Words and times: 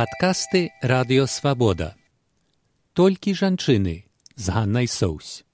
Падкасты 0.00 0.72
радыёвабода. 0.80 1.92
Толькі 2.96 3.34
жанчыны 3.36 4.08
з 4.34 4.46
Ганнай 4.48 4.88
Соусь. 4.88 5.44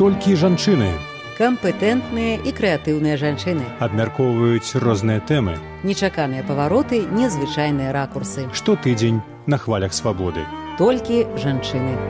Толькі 0.00 0.32
жанчыны 0.40 0.88
кампетэнтныя 1.36 2.40
і 2.40 2.50
крэатыўныя 2.56 3.20
жанчыны. 3.20 3.68
абмяркоўваюць 3.84 4.80
розныя 4.80 5.20
тэмы. 5.20 5.60
Нечаканыя 5.84 6.40
павароты, 6.40 7.04
незвычайныя 7.04 7.92
ракурсы. 7.92 8.48
Штотыдзень 8.56 9.20
на 9.44 9.58
хвалях 9.58 9.92
свабоды. 9.92 10.48
Толькі 10.80 11.28
жанчыны. 11.36 12.00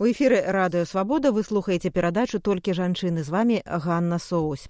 У 0.00 0.08
эфіры 0.08 0.40
радыёвабода 0.48 1.28
вы 1.36 1.44
слухаеце 1.44 1.90
перадачу 1.90 2.40
толькі 2.40 2.72
жанчыны 2.72 3.20
з 3.20 3.28
вами 3.28 3.62
Ганна 3.68 4.18
Соусь. 4.18 4.64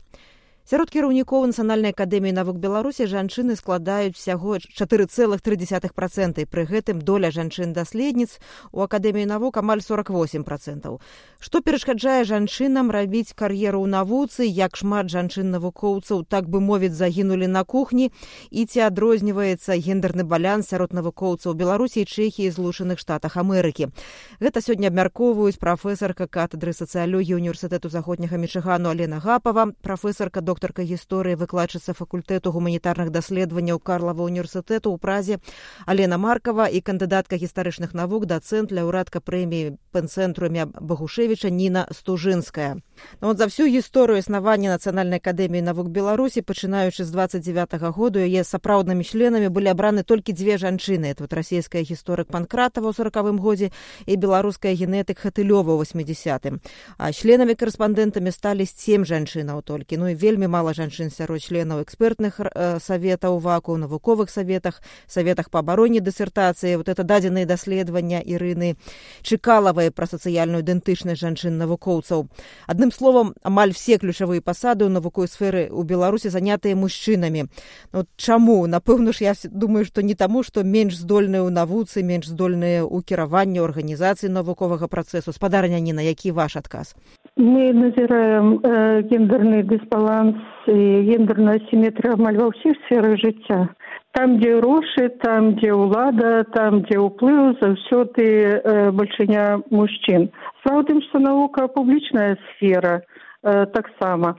Сярод 0.70 0.86
кіраўнікоў 0.94 1.48
нацыянальнай 1.50 1.90
акадэміі 1.90 2.30
навук 2.30 2.58
беларусі 2.62 3.08
жанчыны 3.10 3.56
складаюць 3.58 4.14
усяго 4.14 4.54
4,3 4.62 6.46
пры 6.46 6.62
гэтым 6.70 7.02
доля 7.02 7.30
жанчын-даследніц 7.34 8.38
у 8.70 8.86
акадэміі 8.86 9.26
навук 9.26 9.58
амаль 9.58 9.82
48 9.82 10.46
процентаў 10.46 11.00
што 11.42 11.58
перашкаджае 11.66 12.22
жанчынам 12.22 12.94
рабіць 12.94 13.34
кар'еру 13.34 13.82
ў 13.82 13.90
навуцы 13.90 14.46
як 14.46 14.78
шмат 14.78 15.10
жанчын-навукоўцаў 15.10 16.22
так 16.30 16.46
бы 16.46 16.62
мовіць 16.62 16.94
загінулі 16.94 17.50
на 17.50 17.64
кухні 17.66 18.14
і 18.54 18.62
ці 18.62 18.86
адрозніваецца 18.86 19.74
гендерны 19.74 20.22
балянс 20.22 20.70
сярод 20.70 20.94
навукоўцаў 20.94 21.58
беларусі 21.58 22.06
чэхіі 22.06 22.54
злучаных 22.54 23.02
штатах 23.02 23.34
амерыкі. 23.42 23.90
Гэта 24.38 24.62
сёння 24.62 24.94
абмяркоўваюць 24.94 25.58
прафесарка 25.58 26.30
катедры 26.30 26.70
сацыялогіі 26.70 27.34
універсітэту 27.42 27.90
заходняга 27.90 28.38
мічыгану 28.38 28.94
алена 28.94 29.18
гапава 29.18 29.74
прафесарка 29.82 30.38
доктор 30.38 30.59
доктарка 30.60 30.84
гісторыі 30.84 31.40
выкладчыца 31.40 31.94
факультэту 31.96 32.52
гуманітарных 32.52 33.08
даследаванняў 33.08 33.80
карлава 33.80 34.28
універсітэту 34.28 34.92
ў 34.92 35.00
празе 35.00 35.40
алена 35.88 36.20
маркава 36.20 36.68
і 36.68 36.84
кандыдатка 36.84 37.40
гістарычных 37.40 37.96
навук 37.96 38.28
дацэнт 38.28 38.68
ляўрадка 38.68 39.24
прэміі 39.24 39.80
пэнцэнтруме 39.96 40.68
багушевіча 40.76 41.48
ніна 41.48 41.88
стужынская 41.96 42.76
ну, 43.20 43.28
вот 43.28 43.38
за 43.38 43.46
всю 43.46 43.68
гісторыю 43.68 44.18
існавання 44.18 44.76
нацыянальнай 44.76 45.20
акадэміі 45.20 45.62
навук 45.62 45.88
беларусі 45.88 46.42
пачынаючы 46.42 47.04
з 47.04 47.10
29 47.10 47.74
-го 47.74 47.92
году 47.92 48.18
яе 48.18 48.44
сапраўднымі 48.44 49.04
членамі 49.04 49.48
былі 49.48 49.68
абраны 49.72 50.02
толькі 50.02 50.32
дзве 50.32 50.56
жанчыны. 50.56 51.12
Это 51.12 51.20
вот 51.20 51.32
расійская 51.32 51.82
гісторык 51.82 52.30
панкратава 52.30 52.90
ў 52.90 52.94
сорокавым 52.96 53.38
годзе 53.38 53.70
і 54.06 54.16
беларуская 54.16 54.74
генетык 54.74 55.18
хатылёва 55.18 55.76
ў 55.76 55.84
80 55.84 56.60
а 56.98 57.12
членамі 57.12 57.54
корэспандэнтамі 57.54 58.30
сталі 58.30 58.66
сем 58.66 59.04
жанчынаў 59.04 59.62
толькі. 59.62 59.96
Ну 59.96 60.08
і 60.08 60.14
вельмі 60.14 60.46
мала 60.46 60.74
жанчын 60.74 61.10
сярод 61.10 61.42
членаў 61.42 61.82
экспертных 61.82 62.40
э, 62.40 62.78
саветаў 62.80 63.38
ваку 63.38 63.76
навуковых 63.76 64.30
саветах 64.30 64.82
саветах 65.06 65.50
по 65.50 65.58
абароне 65.58 66.00
дысертацыі. 66.00 66.76
Вот 66.76 66.88
это 66.88 67.02
дадзеныя 67.04 67.46
даследавання 67.46 68.20
ірыны 68.20 68.76
чыкалавай 69.22 69.90
пра 69.90 70.06
сацыяльную 70.06 70.62
ідэнтычнасць 70.62 71.20
жанчын 71.20 71.58
навукоўцаў 71.58 72.28
адным 72.66 72.89
словам 72.90 73.34
амаль 73.42 73.72
все 73.72 73.98
ключавыя 73.98 74.42
пасады 74.42 74.86
ў 74.86 74.90
навуковай 74.94 75.28
сферы 75.28 75.62
ў 75.70 75.82
беларусі 75.86 76.30
занятыя 76.30 76.76
мужчынамі 76.76 77.46
ну, 77.92 78.04
чаму 78.16 78.66
напэўна 78.66 79.12
ж 79.12 79.30
я 79.30 79.34
думаю 79.50 79.84
што 79.84 80.02
не 80.02 80.14
таму 80.14 80.42
што 80.42 80.64
менш 80.64 80.98
здольныя 80.98 81.42
ў 81.46 81.50
навуцы 81.50 82.02
менш 82.02 82.30
здольныя 82.30 82.84
ў 82.84 83.02
кіраванні 83.02 83.62
арганізацыі 83.64 84.30
навуковага 84.30 84.88
працэсу 84.88 85.32
спадарня 85.32 85.80
не 85.80 85.92
на 85.92 86.02
які 86.04 86.32
ваш 86.32 86.56
адказ 86.56 86.94
мы 87.36 87.72
назіраем 87.72 88.60
э, 88.62 89.02
гендерны 89.08 89.62
дысбаланс 89.64 90.36
гендерная 90.66 91.60
асіметрыя 91.62 92.14
амаль 92.18 92.38
ва 92.38 92.50
ўсіх 92.52 92.76
сферах 92.86 93.18
жыцця 93.22 93.70
там 94.12 94.38
дзе 94.40 94.58
грошы 94.60 95.08
там 95.22 95.54
дзе 95.58 95.72
ўлада 95.72 96.44
там 96.54 96.82
дзе 96.86 96.98
ўплыў 96.98 97.58
заўсёды 97.60 98.24
э, 98.26 98.90
бальшыня 98.90 99.62
мужчын 99.70 100.30
справа 100.60 100.82
тым 100.88 101.02
што 101.08 101.22
навука 101.22 101.68
публічная 101.68 102.36
сфера 102.48 103.00
э, 103.00 103.66
таксама 103.76 104.34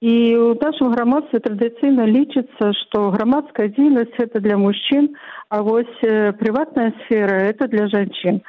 і 0.00 0.14
ў 0.14 0.56
нашым 0.62 0.94
грамадстве 0.94 1.42
традыцыйна 1.42 2.06
лічыцца 2.06 2.70
што 2.84 3.10
грамадская 3.16 3.68
дзейнасць 3.74 4.22
это 4.22 4.40
для 4.40 4.56
мужчын 4.56 5.10
а 5.50 5.62
вось 5.62 5.98
э, 6.06 6.32
прыватная 6.38 6.94
сфера 7.02 7.42
это 7.50 7.66
для 7.66 7.88
жанчын 7.88 8.40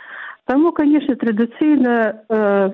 таму 0.45 0.71
канешне 0.71 1.15
традыцыйна 1.15 1.97
э, 2.29 2.71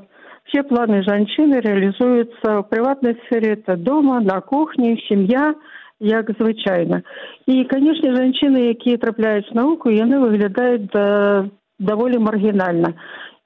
все 0.47 0.63
планы 0.63 1.03
жанчыны 1.03 1.59
реалізуюцца 1.59 2.63
ў 2.63 2.63
прыватнай 2.71 3.17
сфере. 3.25 3.59
Это 3.59 3.75
дома 3.75 4.19
на 4.23 4.39
кухні 4.41 4.95
сям'я 5.07 5.55
як 5.99 6.31
звычайна. 6.39 7.01
І 7.47 7.63
канешне 7.65 8.13
жанчыны 8.13 8.69
якія 8.73 8.97
трапляюць 8.97 9.53
науку 9.53 9.89
яны 9.89 10.19
выглядаюць 10.19 10.89
да 10.93 11.49
даволі 11.79 12.17
маргінальна. 12.19 12.93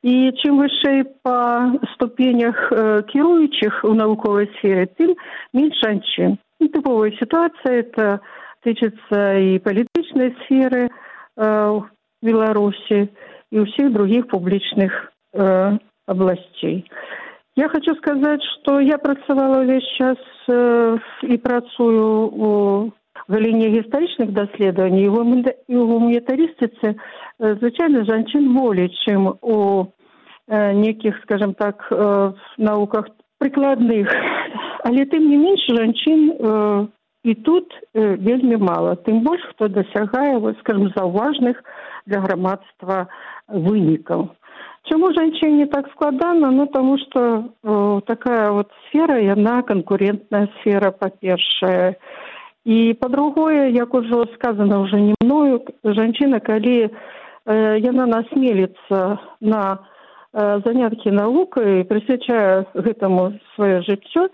І 0.02 0.34
чым 0.42 0.58
вышэй 0.58 1.06
па 1.22 1.78
ступенях 1.94 2.58
э, 2.72 3.04
кіруючых 3.12 3.84
у 3.86 3.94
навуковай 3.94 4.50
сфере 4.58 4.88
тым 4.98 5.14
менш 5.54 5.78
жанчын. 5.84 6.40
І 6.60 6.68
тыповая 6.74 7.12
сітуацыя 7.20 7.86
это 7.86 8.20
тычыцца 8.66 9.38
і 9.38 9.60
палітычнай 9.62 10.34
сферы 10.42 10.90
э, 10.90 11.82
беларусі 12.22 13.00
і 13.52 13.58
ўсіх 13.62 13.94
других 13.94 14.28
публічных 14.28 15.14
э, 15.34 15.78
областей. 16.08 16.90
Я 17.56 17.68
хочу 17.68 17.96
сказать, 17.96 18.42
что 18.44 18.80
я 18.80 18.98
працавала 18.98 19.64
весь 19.66 19.88
час 19.98 20.18
э, 20.48 20.98
і 21.24 21.38
працую 21.38 22.32
у 22.32 22.92
галіне 23.28 23.68
гістарычных 23.76 24.32
даследаванняў 24.32 25.20
і 25.68 25.76
ў 25.76 25.84
гуманітарыстыцы 25.84 26.96
э, 26.96 26.96
звычайна 27.60 28.06
жанчын 28.08 28.48
болей, 28.56 28.88
чым 29.04 29.36
у 29.42 29.92
э, 30.48 30.74
некіх 30.74 31.20
скажем 31.24 31.54
так 31.54 31.88
э, 31.92 32.32
науках 32.58 33.12
прыкладных, 33.38 34.08
але 34.88 35.04
тым 35.12 35.28
не 35.28 35.36
менш 35.36 35.68
жанчын 35.68 36.22
э, 36.32 36.88
і 37.24 37.34
тут 37.36 37.68
э, 37.94 38.16
вельмі 38.16 38.58
мала 38.58 38.96
тым 38.96 39.28
больш 39.28 39.44
хто 39.52 39.68
дасягае 39.68 40.40
скажем 40.64 40.88
заўважных 40.96 41.60
для 42.06 42.24
грамадства 42.24 43.08
вынікаў 43.48 44.32
Чаму 44.90 45.14
жанчыне 45.14 45.68
так 45.68 45.90
складана 45.92 46.50
ну 46.52 46.66
таму 46.66 46.98
што 46.98 47.22
э, 47.64 48.02
такая 48.08 48.52
вот 48.52 48.72
сфера 48.88 49.20
яна 49.22 49.62
канкурентная 49.62 50.50
сфера 50.58 50.92
па-першае 50.92 51.96
і 52.66 52.94
па-другое 53.00 53.70
як 53.70 53.94
ужо 53.94 54.26
сказано 54.34 54.82
уже 54.82 55.00
не 55.02 55.16
мною 55.22 55.62
жанчына 55.84 56.40
калі 56.40 56.90
э, 56.90 56.90
яна 57.78 58.06
насмеліцца 58.10 59.20
на 59.40 59.62
э, 60.34 60.62
заняткі 60.66 61.14
навукай 61.14 61.86
прысвячае 61.86 62.66
гэтаму 62.74 63.38
сваё 63.56 63.86
жыццё 63.86 64.30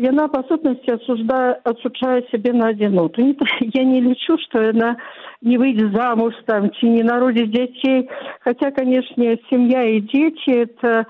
яна 0.00 0.28
па 0.32 0.42
сутнасці 0.48 0.94
асуждае 0.94 1.60
адсучае 1.68 2.22
сябе 2.30 2.52
на 2.52 2.72
адзіноту 2.72 3.20
я 3.76 3.84
не 3.84 4.00
лічу 4.00 4.38
што 4.46 4.62
яна 4.62 4.96
не 5.42 5.58
выйдзе 5.58 5.90
замуж 5.92 6.34
там 6.46 6.70
ці 6.78 6.88
не 6.88 7.04
народзіць 7.04 7.52
дзяцей 7.52 8.08
хотя 8.40 8.70
канешне 8.70 9.36
сям'я 9.50 9.84
і 9.84 10.00
дзеці 10.08 10.56
это 10.64 11.04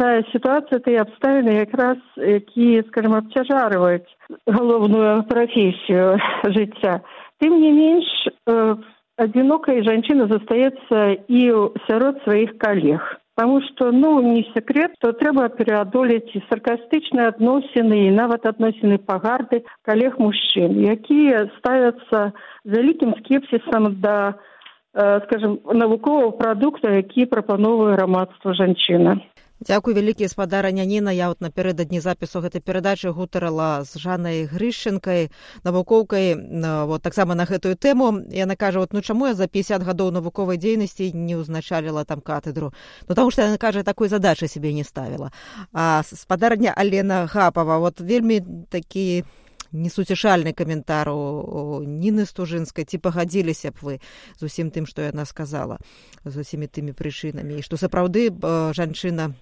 тая 0.00 0.24
сітуацыя 0.32 0.80
тыя 0.80 1.04
абставіны 1.04 1.60
якраз 1.60 1.98
якія 2.16 2.82
скажем 2.88 3.14
абцяжарваюць 3.14 4.08
галоўную 4.46 5.22
прафесію 5.28 6.16
жыцця 6.56 7.00
тым 7.38 7.60
не 7.60 7.72
менш 7.72 8.08
э, 8.48 8.74
адзінокай 9.18 9.84
жанчына 9.84 10.26
застаецца 10.32 11.20
і 11.28 11.42
сярод 11.86 12.24
сваіх 12.24 12.56
калег 12.58 13.04
Таму 13.38 13.60
што 13.62 13.92
ну 13.94 14.18
не 14.20 14.42
секрет, 14.50 14.96
то 14.98 15.12
трэба 15.14 15.44
пераадолець 15.54 16.34
і 16.34 16.42
саркастычныя 16.50 17.30
адносіны 17.30 18.00
і 18.08 18.14
нават 18.16 18.48
адносіны 18.50 18.98
пагарды 18.98 19.60
калег 19.86 20.18
мужчын, 20.18 20.74
якія 20.82 21.44
ставяцца 21.60 22.32
вялікім 22.66 23.14
скепсісам 23.20 23.94
да 24.02 24.34
э, 24.34 25.20
скажем 25.28 25.60
навукового 25.70 26.32
прадукта, 26.32 26.90
які 26.98 27.30
прапановвае 27.30 27.94
грамадства 27.94 28.58
жанчына. 28.58 29.20
Дзякуй 29.58 29.94
вялікі 29.94 30.28
спадара 30.30 30.70
няніна 30.70 31.10
я 31.10 31.28
вот 31.28 31.42
напярэдадні 31.42 31.98
запісу 31.98 32.38
гэтай 32.38 32.62
перадачы 32.62 33.10
гутарала 33.10 33.82
з 33.82 33.98
жанай 33.98 34.46
грышчынкай 34.46 35.34
навукоўкай 35.66 36.38
вот 36.86 37.02
таксама 37.02 37.34
на 37.34 37.42
гэтую 37.42 37.74
тэму. 37.74 38.30
Яна 38.30 38.54
кажа 38.54 38.78
вот 38.78 38.92
ну 38.94 39.02
чаму 39.02 39.26
я 39.26 39.34
за 39.34 39.48
50 39.50 39.82
гадоў 39.82 40.14
навуковай 40.14 40.62
дзейнасці 40.62 41.10
не 41.10 41.34
ўзначаліла 41.34 42.06
там 42.06 42.20
катедру 42.22 42.70
ну 43.08 43.14
таму 43.18 43.34
што 43.34 43.42
яна 43.42 43.58
кажа 43.58 43.82
такой 43.82 44.06
задачы 44.08 44.46
сябе 44.46 44.72
не 44.72 44.84
ставіла 44.86 45.32
а 45.72 46.02
спадарня 46.06 46.70
алена 46.70 47.26
гапава 47.26 47.78
вот 47.78 48.00
вельмі 48.00 48.40
такі 48.70 49.24
несуцішальны 49.72 50.52
каментар 50.52 51.10
у 51.12 51.80
ніны 51.84 52.24
стужынскай 52.26 52.84
ці 52.84 52.98
пагадзіліся 52.98 53.72
б 53.72 53.76
вы 53.82 53.94
з 54.38 54.48
усім 54.48 54.70
тым 54.70 54.86
што 54.88 55.02
яна 55.02 55.24
сказала 55.24 55.78
з 56.24 56.34
усімі 56.40 56.66
тымі 56.66 56.92
прычынамі. 56.92 57.58
І 57.58 57.64
што 57.64 57.76
сапраўды 57.76 58.32
жанчына 58.74 59.32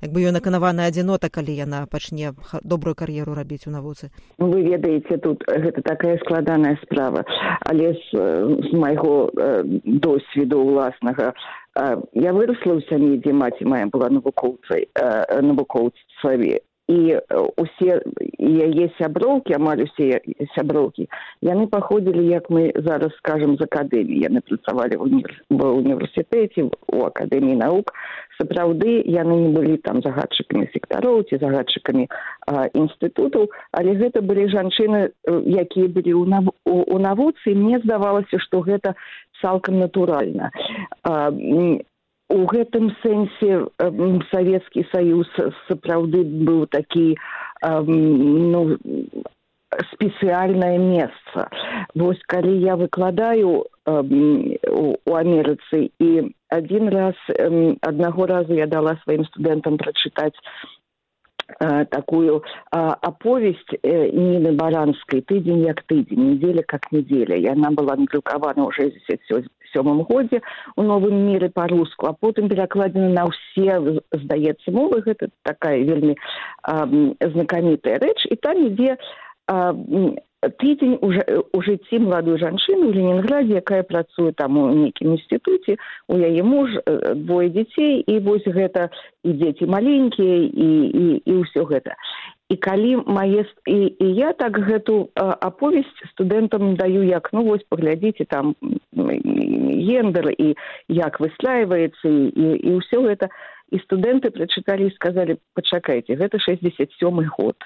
як 0.00 0.10
бы 0.12 0.24
ён 0.24 0.36
наканавана 0.36 0.88
адзінота 0.88 1.28
калі 1.28 1.54
яна 1.54 1.86
пачне 1.86 2.32
добрую 2.62 2.94
кар'еру 2.94 3.34
рабіць 3.34 3.66
у 3.66 3.70
навуцы. 3.70 4.10
Вы 4.38 4.62
ведаеце 4.62 5.18
тут 5.18 5.44
гэта 5.48 5.82
такая 5.82 6.18
складаная 6.24 6.78
справа. 6.82 7.24
Але 7.60 7.94
з, 7.94 8.08
з 8.68 8.70
майго 8.72 9.30
досведу 9.84 10.64
ўласнага 10.64 11.32
я 12.14 12.30
выросла 12.32 12.78
ў 12.78 12.86
сям'і 12.86 13.18
дзе 13.18 13.32
маці 13.34 13.66
моя 13.66 13.86
была 13.90 14.08
навукоўцай 14.08 14.86
навукоўцаве 15.42 16.62
і 16.88 17.16
усе 17.56 18.00
яе 18.38 18.86
сяброўкі 18.98 19.56
амаль 19.56 19.84
усе 19.84 20.20
сяброўкі 20.52 21.08
яны 21.40 21.66
паходзілі 21.72 22.24
як 22.28 22.50
мы 22.52 22.72
зараз 22.76 23.16
скажем 23.20 23.56
з 23.56 23.64
акадэміі 23.64 24.20
яны 24.28 24.44
працавалі 24.44 25.00
ва 25.00 25.68
універсітэце 25.80 26.68
у 26.68 27.04
акадэміі 27.08 27.56
навук 27.64 27.94
сапраўды 28.36 29.00
яны 29.08 29.48
не 29.48 29.50
былі 29.56 29.76
там 29.80 30.02
загадчыкамі 30.04 30.68
сектароў 30.76 31.24
ці 31.24 31.40
загадчыкамі 31.40 32.04
інстытутаў 32.76 33.48
але 33.72 33.96
гэта 34.04 34.20
былі 34.20 34.48
жанчыны 34.52 35.08
якія 35.24 35.88
былі 35.88 36.12
ў 36.20 36.24
нав 36.28 36.52
у 36.68 36.98
навуцы 37.00 37.56
мне 37.56 37.80
здавалася 37.80 38.36
што 38.44 38.60
гэта 38.60 38.92
цалкам 39.40 39.80
натуральна 39.80 40.52
у 42.32 42.44
гэтым 42.50 42.90
сэнсе 43.02 43.64
савецкі 44.30 44.84
саюз 44.92 45.28
сапраўды 45.68 46.24
быў 46.24 46.66
такі 46.72 47.14
ну 47.64 48.62
спецыяльнае 49.94 50.78
месца. 50.78 51.48
Вось 51.94 52.20
калі 52.30 52.54
я 52.62 52.76
выкладаю 52.76 53.66
у 53.86 55.14
амерыцы 55.18 55.90
і 55.98 56.10
адзін 56.48 56.88
раз 56.94 57.18
аднаго 57.82 58.26
разу 58.26 58.54
я 58.54 58.66
дала 58.66 58.96
сваім 59.02 59.26
студэнтам 59.32 59.78
прачытаць 59.78 60.38
такую 61.90 62.42
аповесць 62.70 63.76
э, 63.82 64.08
ніны 64.16 64.52
баранскай 64.56 65.20
тыдзень 65.20 65.66
як 65.66 65.82
тыдзень 65.84 66.32
недзеля 66.32 66.62
как 66.66 66.90
неделя 66.90 67.36
і 67.36 67.46
она 67.52 67.70
была 67.70 67.96
надрукавана 67.96 68.64
ў 68.64 68.72
шестьдесят 68.72 69.20
сёмым 69.28 69.52
годзе 69.82 70.40
у 70.76 70.82
новым 70.82 71.26
міры 71.26 71.48
па-руску 71.48 72.06
а 72.06 72.12
потым 72.12 72.48
перакладзена 72.48 73.08
на 73.08 73.24
ўсе 73.30 74.00
здаецца 74.12 74.70
мовы 74.70 75.02
гэта 75.02 75.28
такая 75.42 75.82
вельмі 75.82 76.16
знакамітая 76.64 77.98
рэч 77.98 78.26
і 78.30 78.36
там 78.36 78.66
ідзе 78.66 78.96
тыдзень 80.58 80.98
у, 81.00 81.08
у 81.56 81.62
жыцці 81.62 81.98
маладой 82.04 82.38
жанчыны 82.38 82.88
ў 82.88 82.92
ленінграде 82.92 83.60
якая 83.60 83.82
працуе 83.82 84.32
там 84.32 84.58
у 84.60 84.68
нейкім 84.72 85.16
інстытуце 85.16 85.76
у 86.08 86.18
яе 86.20 86.42
муж 86.42 86.70
двое 87.24 87.48
дзяцей 87.48 88.04
і 88.04 88.18
вось 88.20 88.44
гэта 88.44 88.90
і 89.24 89.32
дзеці 89.32 89.66
маленькія 89.66 90.36
і 90.44 90.68
і 90.84 91.04
і 91.24 91.32
ўсё 91.40 91.64
гэта 91.64 91.96
і 92.54 92.56
калі 92.56 93.02
мае 93.06 93.42
і, 93.66 93.78
і 93.98 94.06
я 94.14 94.32
так 94.38 94.58
гэту 94.62 95.10
аповесць 95.18 96.06
студэнтам 96.12 96.76
даю 96.78 97.02
як 97.02 97.30
ну 97.34 97.42
вось 97.42 97.66
паглядзіце 97.68 98.26
там 98.30 98.54
гендер 98.94 100.30
і 100.38 100.54
як 100.88 101.18
выслаиваецца 101.18 102.06
і, 102.06 102.30
і, 102.30 102.46
і 102.62 102.70
ўсё 102.78 103.02
гэта. 103.10 103.28
І 103.74 103.80
студэнты 103.82 104.30
прачыталі 104.30 104.86
і 104.86 104.94
сказалі 104.94 105.34
пачакайце 105.58 106.14
гэта 106.14 106.38
шестьдесят 106.38 106.94
сёмы 107.00 107.26
год 107.26 107.58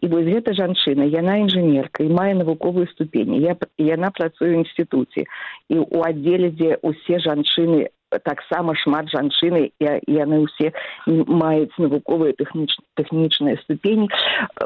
і 0.00 0.08
вось 0.08 0.24
гэта 0.24 0.56
жанчына 0.56 1.04
яна 1.04 1.36
інжынерка 1.44 2.06
і 2.06 2.14
мае 2.16 2.32
навуковую 2.38 2.86
ступені 2.94 3.42
я 3.44 3.58
яна 3.76 4.08
працуе 4.08 4.56
ў 4.56 4.64
інстытуце. 4.64 5.28
І 5.68 5.76
ў 5.84 6.00
аддзеле 6.08 6.48
дзе 6.56 6.80
ўсе 6.80 7.20
жанчыны 7.20 7.92
таксама 8.24 8.74
шмат 8.74 9.10
жанчыны 9.10 9.70
і 9.78 9.86
яны 10.10 10.42
ўсе 10.46 10.72
маюць 11.06 11.74
навуковыя 11.78 12.34
тэхніч 12.34 12.74
тэхнічныя 12.98 13.60
ступені. 13.62 14.10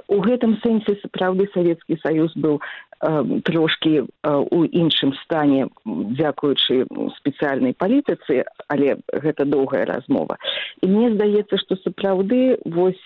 У 0.08 0.20
гэтым 0.24 0.56
сэнсе 0.64 0.96
сапраўды 1.02 1.48
савецкі 1.52 1.98
саюз 2.02 2.32
быў 2.36 2.60
э, 2.60 3.40
трошки 3.44 4.02
э, 4.02 4.04
у 4.30 4.64
іншым 4.64 5.12
стане 5.24 5.68
дзякуючы 5.84 6.86
спецыяльнай 7.20 7.76
палітыцы 7.76 8.44
але 8.68 8.96
гэта 9.12 9.44
доўгая 9.44 9.84
размова. 9.84 10.38
І 10.82 10.88
мне 10.88 11.12
здаецца 11.12 11.58
што 11.60 11.76
сапраўды 11.84 12.56
вось 12.64 13.00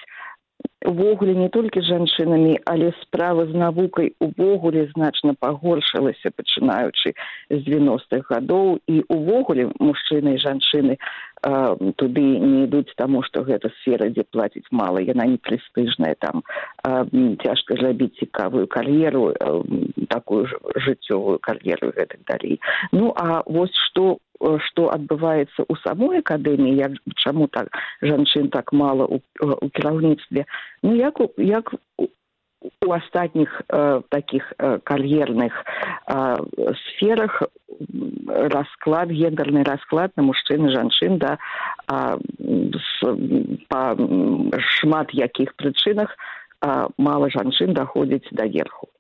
увогуле 0.87 1.35
не 1.35 1.49
толькі 1.49 1.83
жанчынамі 1.83 2.59
але 2.65 2.93
справа 3.03 3.47
з 3.47 3.55
навукай 3.55 4.13
увогуле 4.21 4.87
значна 4.95 5.35
пагоршылася 5.35 6.31
пачынаючы 6.31 7.15
з 7.51 7.59
девяностых 7.67 8.31
гадоў. 8.31 8.79
І 8.87 9.03
увогуле 9.09 9.69
мужчыны 9.81 10.35
і 10.35 10.43
жанчыны 10.43 10.97
э, 10.97 11.93
туды 11.97 12.25
не 12.39 12.65
ідуць 12.65 12.95
таму 12.97 13.23
што 13.23 13.43
гэта 13.43 13.71
сфера 13.81 14.09
дзе 14.09 14.25
плаціць 14.31 14.71
мала. 14.71 15.03
Яна 15.03 15.27
не 15.27 15.39
прэстыжная 15.39 16.15
там 16.19 16.43
э, 16.87 17.37
цяжка 17.45 17.75
зрабіць 17.75 18.19
цікавую 18.23 18.67
кар'еру 18.67 19.35
э, 19.35 19.63
такую 20.09 20.47
ж 20.47 20.57
жыццёвую 20.77 21.39
кар'еру 21.43 21.93
гэтак 21.97 22.23
далей. 22.27 22.61
Ну 22.93 23.13
а 23.17 23.43
вось 23.47 23.75
што 23.91 24.19
што 24.41 24.89
адбываецца 24.95 25.67
ў 25.67 25.75
самой 25.83 26.23
акадэміі 26.23 26.79
як 26.79 26.93
чаму 27.17 27.49
так 27.49 27.69
жанчын 28.03 28.49
так 28.55 28.73
мала 28.73 29.05
у, 29.07 29.21
у 29.41 29.69
кіраўніцтве 29.71 30.47
ну 30.83 30.95
як 30.95 31.21
як 31.37 31.75
у 32.87 32.93
астатніх 32.93 33.63
э, 33.69 34.03
такіх 34.09 34.53
э, 34.59 34.79
кар'ерных 34.83 35.53
э, 36.07 36.75
сферах 36.91 37.43
расклад 38.27 39.11
гендерны 39.11 39.63
расклад 39.63 40.11
на 40.17 40.23
мужчын 40.23 40.71
жанчын 40.71 41.19
да 41.19 41.39
э, 41.87 42.19
па 43.69 43.95
шмат 44.75 45.15
якіх 45.15 45.55
прычынах 45.55 46.15
э, 46.15 46.89
мала 46.99 47.31
жанчын 47.31 47.75
даходзіць 47.75 48.27
да 48.33 48.47
верху 48.47 48.91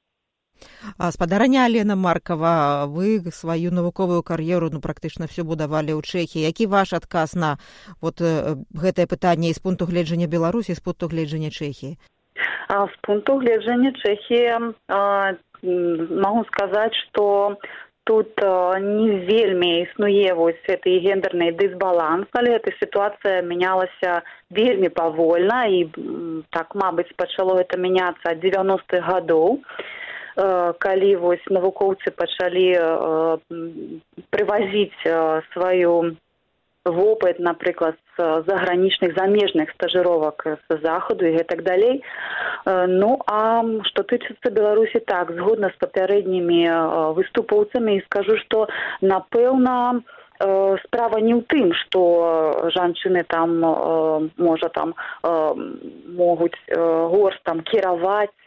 спадарня 1.10 1.64
алена 1.64 1.96
маркова. 1.96 2.86
Вы 2.86 3.20
сваю 3.32 3.70
навуковую 3.72 4.22
кар'еру 4.22 4.70
ну 4.72 4.80
практычна 4.80 5.26
все 5.26 5.42
будавалі 5.42 5.94
ў 5.94 6.02
чэхі 6.02 6.40
які 6.40 6.66
ваш 6.66 6.92
адказ 6.92 7.34
на 7.34 7.58
вот 8.00 8.20
гэтае 8.20 9.06
пытанне 9.06 9.52
з 9.52 9.58
пункту 9.58 9.86
гледжання 9.86 10.26
беларусі 10.26 10.74
з 10.74 10.80
пункту 10.80 11.08
гледжання 11.08 11.50
чэхі 11.50 11.96
з 12.68 12.94
пункту 13.02 13.38
гледжання 13.38 13.92
чэхі 13.92 14.40
могу 15.62 16.44
сказаць 16.52 16.94
что 16.94 17.56
тут 18.08 18.40
не 18.80 19.20
вельмі 19.28 19.84
існуе 19.84 20.32
вось 20.32 20.60
гэты 20.64 20.96
гендерны 21.04 21.52
дысбаланс 21.52 22.28
але 22.32 22.56
эта 22.56 22.72
сітуацыя 22.80 23.42
мянялася 23.44 24.22
вельмі 24.50 24.88
павольна. 24.88 25.66
І 25.68 25.92
так 26.50 26.72
мабыць 26.74 27.12
пачало 27.16 27.60
это 27.60 27.76
мяняцца 27.76 28.32
ад 28.32 28.40
девяностых 28.40 29.04
гадоў 29.04 29.60
калі 30.78 31.10
вось 31.16 31.44
навукоўцы 31.50 32.14
пачалі 32.14 32.66
прывазіць 34.30 34.94
сваю 35.52 36.16
вопыт 36.84 37.38
напрыклад 37.38 37.96
з 38.16 38.42
загранічных 38.46 39.14
замежных 39.14 39.70
стажыровак 39.74 40.46
з 40.70 40.78
захаду 40.82 41.26
і 41.26 41.36
гэтак 41.36 41.62
далей 41.62 42.02
ну 42.66 43.18
а 43.26 43.62
што 43.90 44.02
тычыцца 44.02 44.50
беларусі 44.50 45.02
так 45.06 45.32
згодна 45.32 45.70
з 45.74 45.76
папярэднімі 45.82 46.60
выступоўцамі 47.18 47.96
і 47.96 48.04
скажу 48.06 48.38
што 48.44 48.68
напэўна 49.02 50.00
справа 50.86 51.18
не 51.18 51.34
ў 51.34 51.42
тым 51.50 51.74
што 51.82 52.70
жанчыны 52.74 53.24
там 53.26 53.58
можа 54.38 54.68
там 54.70 54.94
могуць 56.14 56.58
горш 56.70 57.38
там 57.42 57.60
кіраваць 57.60 58.38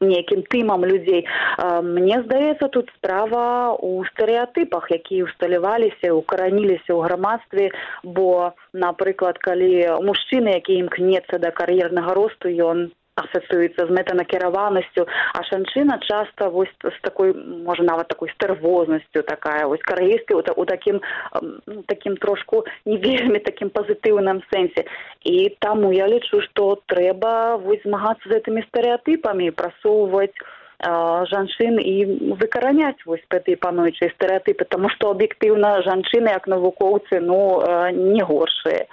нейкім 0.00 0.42
тымам 0.50 0.84
людзей. 0.84 1.26
Мне 1.58 2.22
здаецца 2.22 2.68
тут 2.68 2.90
справа 2.96 3.74
у 3.74 4.04
стэеатыпах 4.12 4.90
якія 4.94 5.26
усталяваліся 5.26 6.14
укараніліся 6.14 6.94
ў 6.94 7.00
грамадстве. 7.02 7.70
Бо 8.02 8.54
напрыклад 8.72 9.38
калі 9.42 10.00
мужчыны 10.06 10.54
які 10.54 10.78
імкнецца 10.84 11.42
да 11.42 11.50
кар'ернага 11.50 12.14
росту 12.14 12.48
ён 12.48 12.90
асацыюецца 13.22 13.86
з 13.86 13.94
мэтанакіраванасцю 13.98 15.06
а 15.06 15.42
жанчына 15.50 15.98
часта 16.06 16.48
вось 16.54 16.72
з 16.82 16.98
такой 17.02 17.34
можа 17.66 17.82
нават 17.82 18.08
такой 18.08 18.30
стэрвознасцю 18.34 19.22
такая 19.22 19.66
вось 19.66 19.82
кар'ерскі 19.82 20.38
у 20.38 20.64
такім 20.64 21.00
ну, 21.42 21.82
такім 21.86 22.16
трошку 22.16 22.64
не 22.84 22.96
вельмі 22.96 23.38
такім 23.38 23.70
пазітыўным 23.70 24.42
сэнсе 24.52 24.86
і 25.24 25.36
таму 25.58 25.92
я 25.92 26.06
лічу 26.06 26.40
што 26.50 26.78
трэба 26.86 27.56
вось 27.64 27.82
змагацца 27.82 28.28
з 28.28 28.32
гэтымі 28.38 28.64
стэеатыпамі 28.68 29.50
прасоўваць 29.50 30.36
жанчын 30.78 31.80
і 31.82 31.94
выкараняць 32.38 33.02
вось 33.04 33.24
гэтай 33.30 33.56
пануючай 33.58 34.14
стэеатыпы 34.14 34.64
таму 34.70 34.88
што 34.94 35.10
аб'ектыўна 35.10 35.82
жанчыны 35.82 36.30
як 36.30 36.46
навукоўцы 36.46 37.18
ну 37.18 37.58
не 37.90 38.22
горшыя 38.22 38.86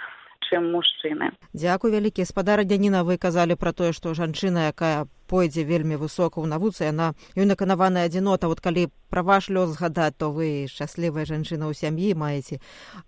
чым 0.49 0.71
мужчыны 0.75 1.31
дзякуй 1.53 1.91
вялікі 1.95 2.25
спадара 2.29 2.63
дзяніна 2.63 3.03
вы 3.07 3.17
казалі 3.17 3.55
пра 3.55 3.71
тое 3.73 3.91
што 3.97 4.13
жанчына 4.13 4.69
якая 4.71 5.05
пойдзе 5.27 5.63
вельмі 5.63 5.95
высока 5.95 6.41
ў 6.41 6.47
навуцы 6.49 6.85
яна 6.89 7.13
ёй 7.35 7.45
наканаваная 7.45 8.05
адзінота 8.05 8.47
вот 8.47 8.61
калі 8.61 8.89
пра 9.09 9.23
ваш 9.23 9.49
лёс 9.49 9.75
згадаць 9.75 10.17
то 10.17 10.31
вы 10.31 10.67
шчаслівая 10.67 11.25
жанчына 11.25 11.69
ў 11.69 11.73
сям'і 11.73 12.13
маеце 12.13 12.59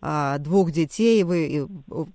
а, 0.01 0.37
двух 0.37 0.71
дзяцей 0.71 1.23
вы 1.23 1.67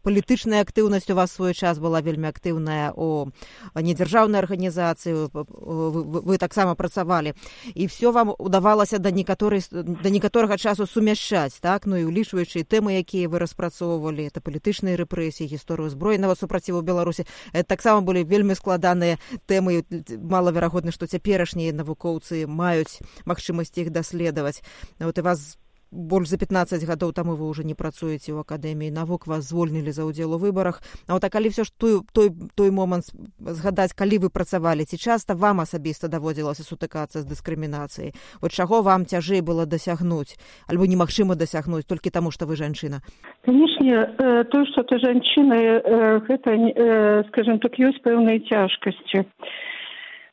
палітычная 0.02 0.62
актыўнасць 0.64 1.10
у 1.10 1.14
вас 1.14 1.32
свой 1.32 1.54
час 1.54 1.78
была 1.78 2.00
вельмі 2.00 2.28
актыўная 2.32 2.92
о 2.96 3.28
недзяржаўнай 3.74 4.40
арганізацыі 4.40 5.28
вы, 5.32 5.44
вы, 5.44 6.20
вы 6.20 6.38
таксама 6.38 6.74
працавалі. 6.74 7.34
І 7.74 7.86
все 7.86 8.10
вам 8.10 8.34
удавалася 8.38 8.98
да 8.98 9.10
некаторай 9.10 9.62
да 9.70 10.10
некаторага 10.10 10.58
часу 10.58 10.86
сумяшчаць 10.86 11.60
так? 11.60 11.86
Ну 11.86 11.96
і 11.96 12.04
улічваючы 12.08 12.64
тэмы 12.64 12.98
якія 12.98 13.28
вы 13.28 13.38
распрацоўвалі 13.38 14.26
это 14.26 14.40
палітычныя 14.40 14.96
рэпрэсіі 14.96 15.52
гісторыю 15.52 15.90
збройнага 15.90 16.34
супраціву 16.34 16.82
беларусі 16.82 17.26
это 17.52 17.68
таксама 17.68 18.00
былі 18.00 18.24
вельмі 18.24 18.54
складаныя 18.54 19.18
тэмы 19.46 19.84
малаверагодна 20.18 20.92
што 20.92 21.06
цяперашнія 21.06 21.72
навукоўцы 21.72 22.46
маюць 22.46 23.02
магчымасць 23.26 23.76
іх 23.78 23.90
даследаваць 23.90 24.62
вот 25.00 25.18
і 25.18 25.26
вас 25.26 25.58
больш 25.92 26.28
за 26.28 26.38
15 26.38 26.84
гадоў 26.88 27.12
таму 27.12 27.36
вы 27.36 27.46
уже 27.46 27.64
не 27.64 27.74
працуеце 27.74 28.32
ў 28.32 28.40
акадэміі 28.40 28.90
навук 28.90 29.28
вас 29.28 29.44
звольнілі 29.52 29.92
за 29.92 30.08
ўдзел 30.08 30.34
у 30.34 30.38
выбарах 30.40 30.80
А 31.06 31.12
вот 31.12 31.24
а 31.24 31.28
калі 31.28 31.52
все 31.52 31.64
ж 31.64 31.72
той 31.76 32.00
той 32.12 32.32
той 32.56 32.70
момант 32.70 33.12
згадаць 33.38 33.92
калі 33.92 34.24
вы 34.24 34.28
працавалі 34.32 34.88
ці 34.88 34.96
часта 34.96 35.36
вам 35.36 35.60
асабіста 35.60 36.08
даводзілася 36.08 36.64
сутыкацца 36.64 37.20
з 37.20 37.28
дыскрымінацыяй 37.28 38.16
вот 38.40 38.52
чаго 38.52 38.80
вам 38.80 39.04
цяжэй 39.04 39.44
было 39.44 39.66
дасягнуць 39.66 40.40
альбо 40.66 40.88
немагчыма 40.88 41.36
дасягнуць 41.36 41.84
толькі 41.84 42.08
таму 42.08 42.32
што 42.32 42.48
вы 42.48 42.56
жанчына 42.56 43.04
канешне 43.44 43.92
э, 43.92 44.44
то 44.48 44.64
что 44.72 44.82
ты 44.88 44.98
жанчына 44.98 45.54
э, 45.60 46.20
гэта 46.24 46.56
э, 46.56 47.24
скажем 47.28 47.60
так 47.60 47.76
ёсць 47.76 48.00
пэўныя 48.00 48.40
цяжкасці 48.48 49.28
Э, 49.28 49.71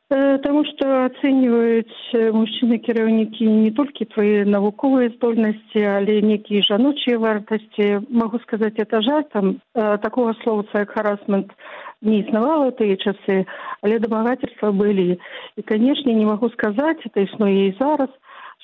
Таму 0.09 0.63
што 0.65 0.85
ацэньваюць 1.05 2.17
э, 2.17 2.31
мужчыны 2.33 2.79
кіраўнікі 2.81 3.45
не 3.45 3.69
толькі 3.77 4.07
твае 4.09 4.41
навуковыя 4.41 5.11
здольнасці, 5.13 5.83
але 5.85 6.15
нейкія 6.25 6.65
жаночыя 6.65 7.19
вартасці. 7.21 8.09
Магу 8.09 8.39
сказаць 8.41 8.73
это 8.81 9.03
жартам 9.05 9.61
э, 9.77 9.99
такого 10.01 10.33
слоўца 10.41 10.81
як 10.81 10.97
харасмент 10.97 11.53
не 12.01 12.25
існавала 12.25 12.73
тыя 12.73 12.97
часы, 12.97 13.45
але 13.85 14.01
дамагательства 14.01 14.71
былі. 14.73 15.21
І 15.57 15.61
канешне, 15.61 16.17
не 16.17 16.25
магу 16.25 16.49
сказаць, 16.57 17.05
это 17.05 17.21
існуе 17.29 17.69
і 17.69 17.77
зараз, 17.77 18.09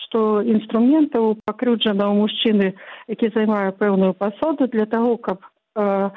што 0.01 0.41
інструментаў 0.41 1.37
пакрыўджана 1.45 2.09
ў 2.09 2.25
мужчыны, 2.25 2.73
які 3.05 3.29
займае 3.37 3.69
пэўную 3.77 4.17
пасаду 4.17 4.65
для 4.65 4.89
таго, 4.89 5.21
каб 5.21 5.45
э, 5.77 6.09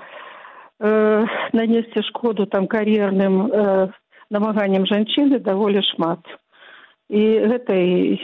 э, 0.80 1.24
нанесці 1.52 2.00
шкоду 2.08 2.48
там 2.48 2.64
кар'ерным 2.64 3.52
э, 3.52 3.88
намаганнем 4.30 4.86
жанчыны 4.86 5.40
даволі 5.40 5.82
шмат. 5.94 6.20
І 7.08 7.20
гэтай 7.48 8.20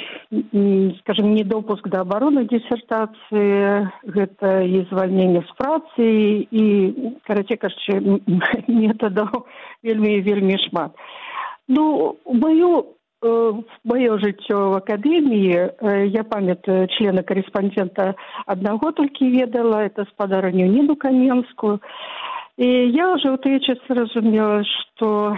скажем 1.01 1.33
недопуск 1.33 1.89
да 1.89 2.05
абароны 2.05 2.45
дысертацыі 2.45 3.89
гэта 4.05 4.61
і 4.61 4.85
звальненне 4.93 5.41
з 5.41 5.53
працы 5.57 6.05
і 6.45 6.65
карацей 7.25 7.57
кажучы 7.57 8.21
метадаў 8.69 9.49
вельмі 9.83 10.21
вельмі 10.21 10.61
шмат. 10.69 10.93
Ну 11.69 12.21
маю 12.29 12.93
маё 13.25 14.19
жыццё 14.21 14.59
в 14.69 14.75
акадэміі 14.85 16.13
я 16.13 16.25
памятаю 16.29 16.85
члена 16.93 17.23
корэспандента 17.25 18.15
аднаго 18.45 18.93
толькі 18.93 19.33
ведала 19.33 19.81
это 19.89 20.05
спадарню 20.13 20.69
ніну 20.69 20.97
каменскую. 20.97 21.81
І 22.61 22.69
я 22.93 23.11
уже 23.17 23.33
ў 23.33 23.41
тыя 23.41 23.59
часы 23.65 23.97
разумела 23.97 24.61
што 24.63 25.35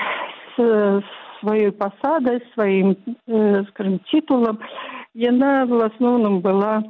сваёй 0.56 1.72
пасадай 1.72 2.40
сваім 2.54 2.96
э, 3.28 3.64
скажем 3.70 3.98
титулам 4.10 4.58
яна 5.14 5.66
в 5.66 5.80
асноўным 5.88 6.40
была 6.40 6.82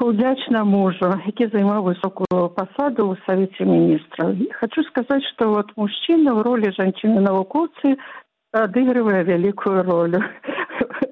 удзячна 0.00 0.64
мужу 0.64 1.08
які 1.26 1.46
займаў 1.52 1.88
высокую 1.88 2.50
пасаду 2.56 3.12
ў 3.12 3.16
савеце 3.26 3.64
міністраў 3.64 4.34
хочу 4.60 4.82
сказаць 4.90 5.24
что 5.32 5.48
вот 5.54 5.72
мужчына 5.76 6.34
ў 6.36 6.42
ролі 6.42 6.72
жанчыны 6.76 7.22
навукоўцы 7.24 7.96
адыгрывае 8.52 9.22
вялікую 9.24 9.82
ролю 9.82 10.20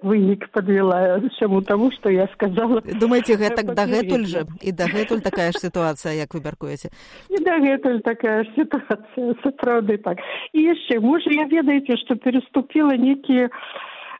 вынік 0.05 0.49
подвела 0.53 1.21
чаму 1.39 1.63
таму 1.63 1.91
что 1.93 2.11
я 2.11 2.29
сказала. 2.35 2.81
Думаете 2.81 3.37
гэтак 3.37 3.75
дагэтуль 3.75 4.27
же 4.27 4.45
і 4.61 4.73
дагэтуль 4.73 5.25
такая 5.25 5.53
ж 5.53 5.59
сітуацыя 5.59 6.15
як 6.15 6.35
вы 6.35 6.45
мяркуеце 6.45 6.93
і 7.31 7.41
дагэтуль 7.41 8.01
такая 8.05 8.45
ж 8.45 8.53
сітуацыя 8.55 9.35
сапраўды 9.43 9.99
так. 9.99 10.21
І 10.53 10.69
яшчэ 10.71 11.01
можа 11.01 11.31
я 11.33 11.49
ведаеце 11.49 11.97
што 12.05 12.17
переступіла 12.17 12.97
некія 12.97 13.51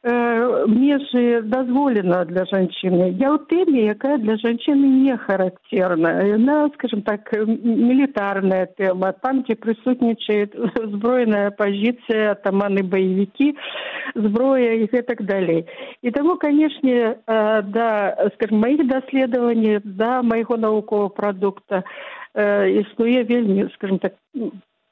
Э, 0.07 0.67
межы 0.67 1.41
дазволена 1.41 2.27
для 2.27 2.45
жанчыны 2.45 3.17
я 3.17 3.33
ў 3.33 3.41
тэме 3.49 3.89
якая 3.89 4.19
для 4.21 4.37
жанчыны 4.37 4.85
не 5.01 5.17
характерна. 5.17 6.21
Яна 6.29 6.69
скажем 6.75 7.01
так 7.01 7.25
мілітарная 7.33 8.69
тэма 8.77 9.15
там 9.25 9.41
дзе 9.49 9.57
прысутнічает 9.57 10.53
зброеная 10.93 11.49
пазіцыя 11.61 12.37
атаманы 12.37 12.85
баевікі 12.85 13.57
зброя 14.13 14.77
і 14.85 14.93
гэтак 14.93 15.25
далей 15.25 15.65
і 16.05 16.13
таму 16.13 16.37
канешне 16.37 17.17
э, 17.17 17.63
да 17.65 18.29
скажем 18.37 18.61
маіх 18.61 18.85
даследаванні 18.85 19.81
да 19.85 20.21
майго 20.21 20.61
навукового 20.61 21.09
прадукта 21.09 21.81
э, 22.37 22.85
існуе 22.85 23.25
вельмі 23.25 23.73
скажем 23.73 23.99
так 24.05 24.21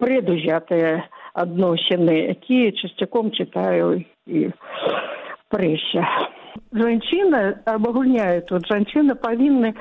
предузятыя 0.03 1.07
адносіны 1.39 2.35
якія 2.35 2.75
часцяком 2.75 3.31
чытаю 3.31 4.03
і 4.27 4.51
прэся 5.55 6.03
жанчына 6.75 7.63
абагульняю 7.71 8.43
тут 8.51 8.67
жанчына 8.67 9.15
павінны 9.23 9.73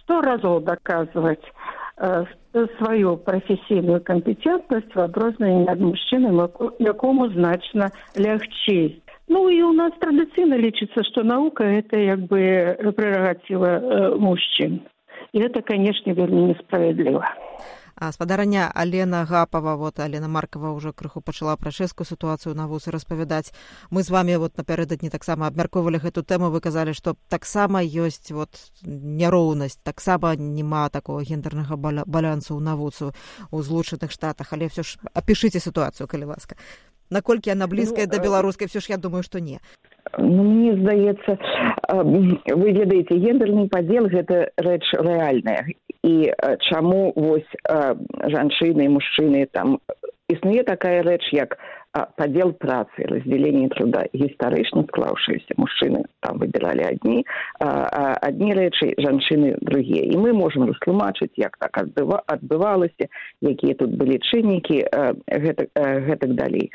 сто 0.00 0.20
разоў 0.26 0.60
даказваць 0.66 1.46
э, 1.46 2.26
сваю 2.78 3.16
прафесійную 3.28 4.00
кампетентнасць 4.04 4.94
в 4.94 5.00
адрозненні 5.06 5.70
ад 5.70 5.80
мужчынам 5.80 6.42
якому 6.78 7.30
значна 7.30 7.90
лягчэй 8.18 9.00
ну 9.28 9.48
і 9.48 9.62
у 9.70 9.72
нас 9.72 9.94
традыцыйна 10.02 10.58
лічыцца 10.58 11.06
што 11.12 11.22
наука 11.22 11.64
это 11.64 11.96
як 11.96 12.26
бы 12.26 12.74
прэрагатыва 12.98 13.70
э, 13.78 14.14
мужчын 14.18 14.80
і 15.32 15.46
это 15.46 15.62
канешне 15.62 16.12
вельмі 16.12 16.50
несправядліва 16.52 17.24
спадарня 18.12 18.70
алена 18.72 19.26
гапова 19.26 19.76
вот 19.76 20.00
алена 20.00 20.28
маркова 20.28 20.72
ўжо 20.72 20.92
крыху 20.96 21.20
пачала 21.20 21.56
пра 21.60 21.68
чэшскую 21.68 22.08
сітуацыю 22.08 22.56
на 22.56 22.64
вусы 22.66 22.90
распавядаць. 22.90 23.52
Мы 23.90 24.02
з 24.02 24.10
вами 24.10 24.36
вот 24.40 24.56
напярэдадні 24.56 25.12
таксама 25.12 25.46
абмяркоўвалі 25.52 26.00
гэту 26.00 26.24
тэму 26.24 26.48
вы 26.48 26.64
казалі 26.64 26.96
што 26.96 27.16
таксама 27.28 27.84
ёсць 27.84 28.32
вот 28.32 28.56
няроўнасць 28.82 29.76
таксама 29.84 30.32
няма 30.36 30.88
такого 30.88 31.20
гендернага 31.20 31.76
балансу 31.76 32.56
ў 32.56 32.60
навуцу 32.64 33.12
у 33.52 33.60
злучаных 33.60 34.10
штатах. 34.10 34.56
Але 34.56 34.72
все 34.72 34.82
ж 34.82 34.96
апішыце 35.12 35.60
сітуацыю 35.60 36.08
калі 36.08 36.32
ласка. 36.32 36.56
Наколькі 37.10 37.52
яна 37.52 37.68
блізкая 37.68 38.08
ну, 38.08 38.16
да 38.16 38.18
беларускай 38.18 38.68
все 38.68 38.80
ж 38.80 38.88
я 38.88 38.96
думаю 38.96 39.22
што 39.22 39.44
не 39.44 39.60
ну, 40.18 40.42
мне 40.42 40.74
здаецца 40.76 41.38
вы 42.54 42.72
ведаеце 42.72 43.14
гендерны 43.14 43.68
падзел 43.68 44.08
гэта 44.08 44.50
рэч 44.56 44.84
рэальная. 44.92 45.66
І 46.02 46.32
чаму 46.70 47.12
вось 47.16 47.50
жанчыны 47.68 48.86
і 48.86 48.94
мужчыны 48.96 49.46
там 49.52 49.78
існуе 50.28 50.62
такая 50.62 51.02
рэч 51.02 51.28
як 51.32 51.58
падзел 51.92 52.52
працы 52.52 53.02
раздзяленне 53.02 53.68
труда. 53.68 54.04
Гістарычна 54.14 54.84
склаўшыся 54.86 55.54
мужчыны 55.58 56.04
там 56.20 56.38
выбіралі 56.38 56.86
адні 56.86 57.24
адні 57.58 58.54
рэчы 58.54 58.94
жанчыны 58.98 59.56
другія 59.60 60.06
і 60.06 60.16
мы 60.22 60.32
можемм 60.32 60.70
растлумачыць 60.70 61.34
як 61.36 61.56
так 61.58 61.74
адбыва 61.82 62.22
адбывалася 62.26 63.10
якія 63.42 63.74
тут 63.74 63.96
былі 63.98 64.20
чыннікі 64.22 64.86
гэтак 65.26 65.74
гэтак 65.74 66.34
далей. 66.38 66.70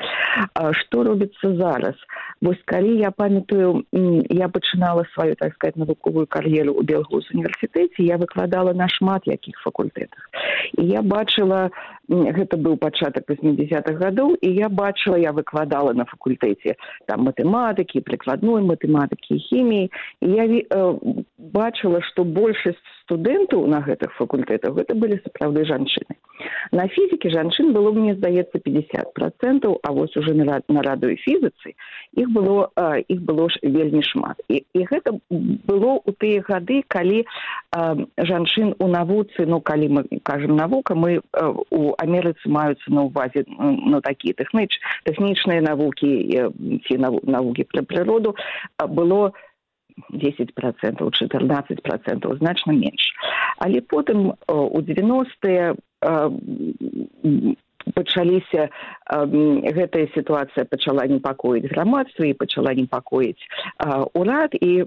Што 0.84 1.04
робіцца 1.08 1.54
зараз? 1.56 1.96
Вось 2.42 2.60
калі 2.66 3.00
я 3.00 3.10
памятаю 3.10 3.84
я 4.28 4.48
пачынала 4.48 5.06
сваю 5.14 5.36
так 5.36 5.54
сказать 5.54 5.76
навуковую 5.76 6.26
кар'еру 6.26 6.76
ў 6.76 6.84
белгус 6.84 7.24
універсітэце 7.32 8.04
я 8.04 8.20
выкладала 8.20 8.76
на 8.76 8.88
шмат 8.88 9.24
якіх 9.24 9.56
факультэтах. 9.64 10.28
І 10.76 10.84
я 10.92 11.00
бачыла 11.00 11.70
гэта 12.08 12.60
быў 12.60 12.76
пачатак 12.76 13.24
восьмидесятых 13.28 13.96
гадоў 13.98 14.36
і 14.40 14.52
я 14.52 14.68
бачу 14.68 15.05
бачыла 15.06 15.16
я 15.16 15.32
выкладала 15.32 15.92
на 15.92 16.04
факультэце 16.04 16.76
там 17.06 17.24
матэматыкі 17.24 18.00
прыкладной 18.00 18.62
матэматыкі 18.62 19.38
хіміі 19.38 19.90
і 20.20 20.28
я 20.30 20.44
э, 20.44 20.94
бачыла 21.38 22.02
што 22.02 22.24
большасць 22.24 22.95
студэнтаў 23.06 23.66
на 23.70 23.80
гэтых 23.86 24.12
факультэтах 24.18 24.74
гэта 24.74 24.94
былі 24.98 25.22
сапраўды 25.22 25.64
жанчыны. 25.64 26.18
На 26.72 26.86
фізікі 26.90 27.30
жанчын 27.30 27.72
было 27.72 27.92
мне 27.94 28.14
здаецца 28.18 28.58
50 28.58 29.14
процентаў 29.14 29.78
а 29.82 29.92
вось 29.92 30.16
уже 30.16 30.34
на, 30.34 30.60
на 30.68 30.82
радыё 30.82 31.16
фізіцы 31.16 31.72
іх 32.12 32.28
было 32.34 32.68
іх 33.08 33.22
было 33.22 33.48
ж 33.48 33.58
вельмі 33.62 34.02
шмат. 34.02 34.42
І, 34.48 34.66
і 34.74 34.84
гэта 34.90 35.16
было 35.30 36.02
ў 36.02 36.10
тыя 36.18 36.42
гады 36.42 36.82
калі 36.88 37.24
а, 37.70 37.94
жанчын 38.18 38.74
у 38.78 38.88
навуцы 38.90 39.46
ну 39.46 39.60
калі 39.60 39.88
мы 39.88 40.02
кажам 40.22 40.56
навука 40.56 40.94
мы 40.94 41.22
а, 41.32 41.54
у 41.70 41.94
амерыцы 41.96 42.50
маюцца 42.50 42.90
на 42.90 43.06
увазе 43.06 43.46
ну 43.48 44.00
такія 44.02 44.34
тэхніч 44.34 44.76
тэхнічныя 45.06 45.62
навукі 45.62 46.10
ці 46.84 46.94
навукі 46.98 47.70
пра 47.70 47.86
прыроду 47.86 48.34
было 48.88 49.32
10 50.10 50.54
процентаў 50.54 51.10
14 51.10 51.82
процентаў 51.82 52.36
значна 52.38 52.72
менш 52.72 53.12
але 53.58 53.80
потым 53.80 54.34
у 54.48 54.80
90е 54.80 55.76
пачаліся 57.94 58.68
гэтая 59.78 60.06
сітуацыя 60.14 60.64
пачала 60.66 61.06
непакоіць 61.06 61.70
грамадства 61.70 62.26
і 62.26 62.34
пачала 62.34 62.74
непакоіць 62.74 63.38
урад 64.14 64.56
і 64.58 64.84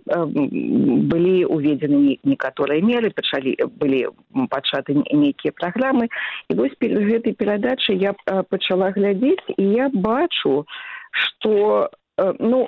былі 1.13 1.45
уведзены 1.47 2.19
некаторыя 2.23 2.83
меры 2.83 3.13
пачалі 3.15 3.55
былі 3.79 4.11
пачаты 4.51 4.99
нейкія 4.99 5.55
праграмы 5.55 6.09
і 6.49 6.59
вось 6.59 6.75
перед 6.79 7.07
гэтай 7.07 7.33
перадачай 7.33 7.97
я 7.97 8.13
пачала 8.49 8.91
глядзець 8.91 9.47
і 9.57 9.63
я 9.63 9.89
бачу 9.93 10.65
что 11.11 11.89
Э, 11.89 11.98
ну 12.39 12.67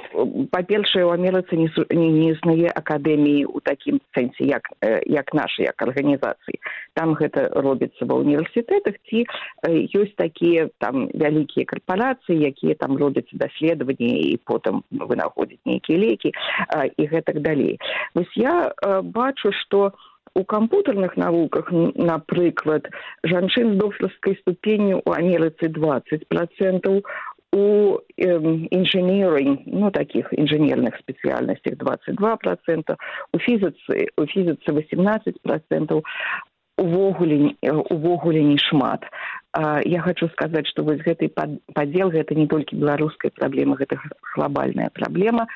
па-першае 0.52 1.06
у 1.06 1.12
амерыцы 1.12 1.58
не, 1.58 1.70
не, 1.90 2.10
не 2.12 2.28
існуе 2.32 2.70
акадэміі 2.70 3.46
ў 3.46 3.58
такім 3.64 4.00
сэнсе 4.16 4.48
як 4.48 4.70
э, 4.82 5.02
як 5.06 5.34
наша 5.34 5.64
як 5.64 5.82
арганізацыі. 5.82 6.60
Там 6.94 7.14
гэта 7.16 7.50
робіцца 7.56 8.06
ва 8.06 8.20
універсітэтах 8.22 8.96
ці 9.10 9.26
э, 9.26 9.88
ёсць 9.92 10.16
такія 10.16 10.70
там 10.80 11.10
вялікія 11.14 11.66
карпорацыі 11.66 12.38
якія 12.38 12.76
там 12.76 12.98
робяцца 12.98 13.38
даследаванні 13.38 14.32
і 14.32 14.40
потым 14.46 14.84
вынаходзяць 14.92 15.66
нейкія 15.66 16.00
лекі 16.00 16.32
і 16.98 17.04
гэтак 17.08 17.42
далей. 17.42 17.80
Вось 18.16 18.32
я 18.36 18.74
бачу 19.04 19.52
что 19.52 19.94
у 20.34 20.44
кампутарных 20.44 21.18
навуках 21.18 21.72
напрыклад 21.72 22.88
жанчын 23.24 23.74
з 23.74 23.78
доктарскай 23.78 24.38
ступенню 24.42 25.02
у 25.04 25.12
амерыцы 25.12 25.68
двадцать 25.68 26.28
процентаў 26.28 27.04
у 27.54 28.00
инженеринг, 28.18 29.62
ну, 29.66 29.92
таких 29.92 30.28
инженерных 30.32 30.98
специальностях 30.98 31.74
22%, 31.74 32.98
у 33.34 33.38
физицы, 33.40 34.08
у 34.18 34.26
физицы 34.26 34.72
18%, 34.72 36.02
увогуле, 36.78 37.56
увогуле 37.90 38.44
не 38.44 38.58
шмат. 38.58 39.04
Я 39.84 40.02
хочу 40.02 40.30
сказаць, 40.30 40.68
што 40.68 40.84
вось 40.84 41.02
гэты 41.04 41.30
падзел 41.30 42.10
гэта 42.10 42.36
не 42.36 42.48
толькі 42.48 42.78
беларуская 42.78 43.32
праблема, 43.36 43.76
гэта 43.76 44.00
глобальная 44.36 44.90
праблема 44.94 45.48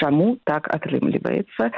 чаму 0.00 0.36
так 0.44 0.68
атрымліваецца. 0.74 1.70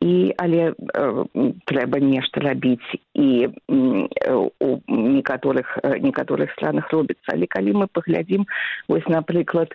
І 0.00 0.34
але 0.36 0.72
э, 0.72 1.24
трэба 1.64 2.00
нешта 2.00 2.40
рабіць. 2.40 2.90
І 3.14 3.48
э, 3.48 4.48
у 4.60 4.70
некаторых 4.88 5.78
э, 5.82 5.98
некаторых 5.98 6.52
странах 6.52 6.90
робіцца. 6.92 7.32
Але 7.32 7.46
калі 7.46 7.72
мы 7.72 7.86
паглядзім 7.92 8.46
вось 8.88 9.06
напрыклад 9.08 9.72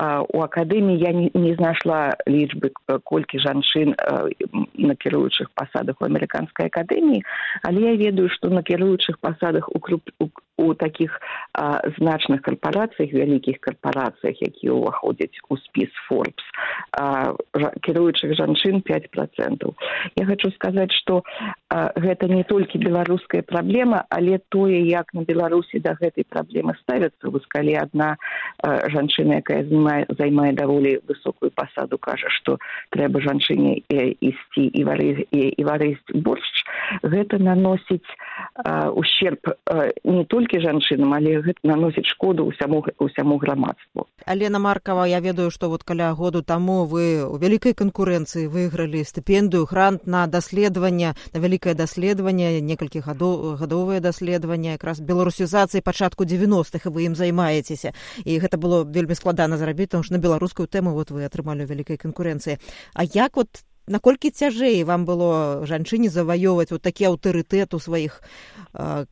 у 0.00 0.40
акадэміі 0.40 0.98
я 0.98 1.12
не, 1.12 1.30
не 1.34 1.54
знайшла 1.54 2.16
лічбы 2.26 2.70
колькі 3.04 3.38
жанчын 3.44 3.92
на 3.92 4.94
кіруючых 4.96 5.50
пасадах 5.52 6.00
у 6.00 6.08
амерыканскай 6.08 6.72
акадэміі 6.72 7.20
але 7.62 7.92
я 7.92 7.96
ведаю 8.00 8.32
што 8.32 8.48
на 8.48 8.62
кіруючых 8.62 9.20
пасадах 9.20 9.68
у, 9.68 9.76
у, 9.76 10.28
у 10.56 10.74
таких 10.74 11.20
а, 11.52 11.80
значных 11.98 12.42
карпорацыях 12.42 13.12
вялікіх 13.12 13.58
карпорацыях 13.60 14.36
якія 14.40 14.72
ўваходзяць 14.76 15.40
у 15.48 15.56
спіс 15.56 15.90
forbes 16.06 16.44
кіруючых 17.82 18.36
жанчын 18.36 18.82
пять 18.82 19.10
процентаў. 19.10 19.74
Я 20.16 20.26
хочу 20.26 20.50
сказаць 20.52 20.92
что 20.92 21.24
гэта 21.70 22.28
не 22.28 22.44
толькі 22.44 22.78
беларуская 22.78 23.42
праблема 23.42 24.04
але 24.10 24.38
тое 24.48 24.84
як 24.84 25.14
на 25.14 25.24
беларусі 25.24 25.80
да 25.80 25.96
гэтай 25.96 26.24
праблемы 26.28 26.76
ставяцца. 26.82 27.32
Вось 27.32 27.46
калі 27.48 27.76
одна 27.80 28.16
жанчына 28.62 29.40
якая 29.40 29.64
займае, 29.64 30.06
займае 30.08 30.52
даволі 30.52 31.00
высокую 31.08 31.50
пасаду 31.50 31.98
кажа 31.98 32.28
што 32.28 32.58
трэба 32.90 33.20
жанчыне 33.24 33.82
ісці 33.88 34.64
і 34.68 34.84
вары 34.84 35.24
і, 35.32 35.64
варыць 35.64 36.00
боршч 36.12 36.64
гэта 37.02 37.38
наносіць 37.38 38.06
ущерб 38.92 39.40
не 40.04 40.24
толькі 40.24 40.41
жанчынам 40.48 41.12
але 41.12 41.42
гэта 41.42 41.60
наносіць 41.62 42.06
шкоду 42.06 42.48
ўсяму 42.48 42.86
ўсяму 42.96 43.36
грамадству. 43.36 44.08
Алена 44.24 44.58
маркова 44.58 45.04
я 45.04 45.20
ведаю 45.20 45.50
што 45.50 45.68
вот 45.68 45.84
каля 45.84 46.14
году 46.14 46.42
таму 46.42 46.86
вы 46.86 47.20
у 47.26 47.36
вялікай 47.36 47.74
канкурэнцыі 47.74 48.48
выйгралі 48.48 49.04
стыпендыю 49.04 49.66
грант 49.68 50.06
на 50.06 50.26
даследаванне 50.26 51.14
на 51.34 51.38
вялікае 51.38 51.74
даследаванне 51.74 52.60
некалькі 52.60 53.04
гадоў 53.04 53.58
гадовыя 53.60 54.00
даследавання 54.00 54.78
якраз 54.78 55.00
беларусізацыі 55.00 55.84
пачатку 55.84 56.24
девяностых 56.24 56.86
вы 56.86 57.10
ім 57.10 57.14
займаецеся. 57.14 57.92
І 58.24 58.38
гэта 58.38 58.56
было 58.56 58.84
вельмі 58.88 59.14
складана 59.14 59.56
зарабіць 59.58 59.82
рабіць 59.82 59.90
тому 59.90 60.02
что 60.02 60.14
на 60.14 60.18
беларускую 60.18 60.68
тэму 60.68 60.92
вот 60.92 61.10
вы 61.10 61.24
атрымалі 61.24 61.66
вялікай 61.66 61.96
канкурэнцыі. 61.96 62.58
А 62.94 63.04
як 63.04 63.36
вот 63.36 63.48
наколькі 63.86 64.30
цяжэй 64.30 64.84
вам 64.84 65.04
было 65.04 65.66
жанчыне 65.66 66.08
заваёўваць 66.08 66.70
вот 66.70 66.82
такі 66.82 67.10
аўтарытэт 67.12 67.74
у 67.74 67.78
сваіх 67.78 68.22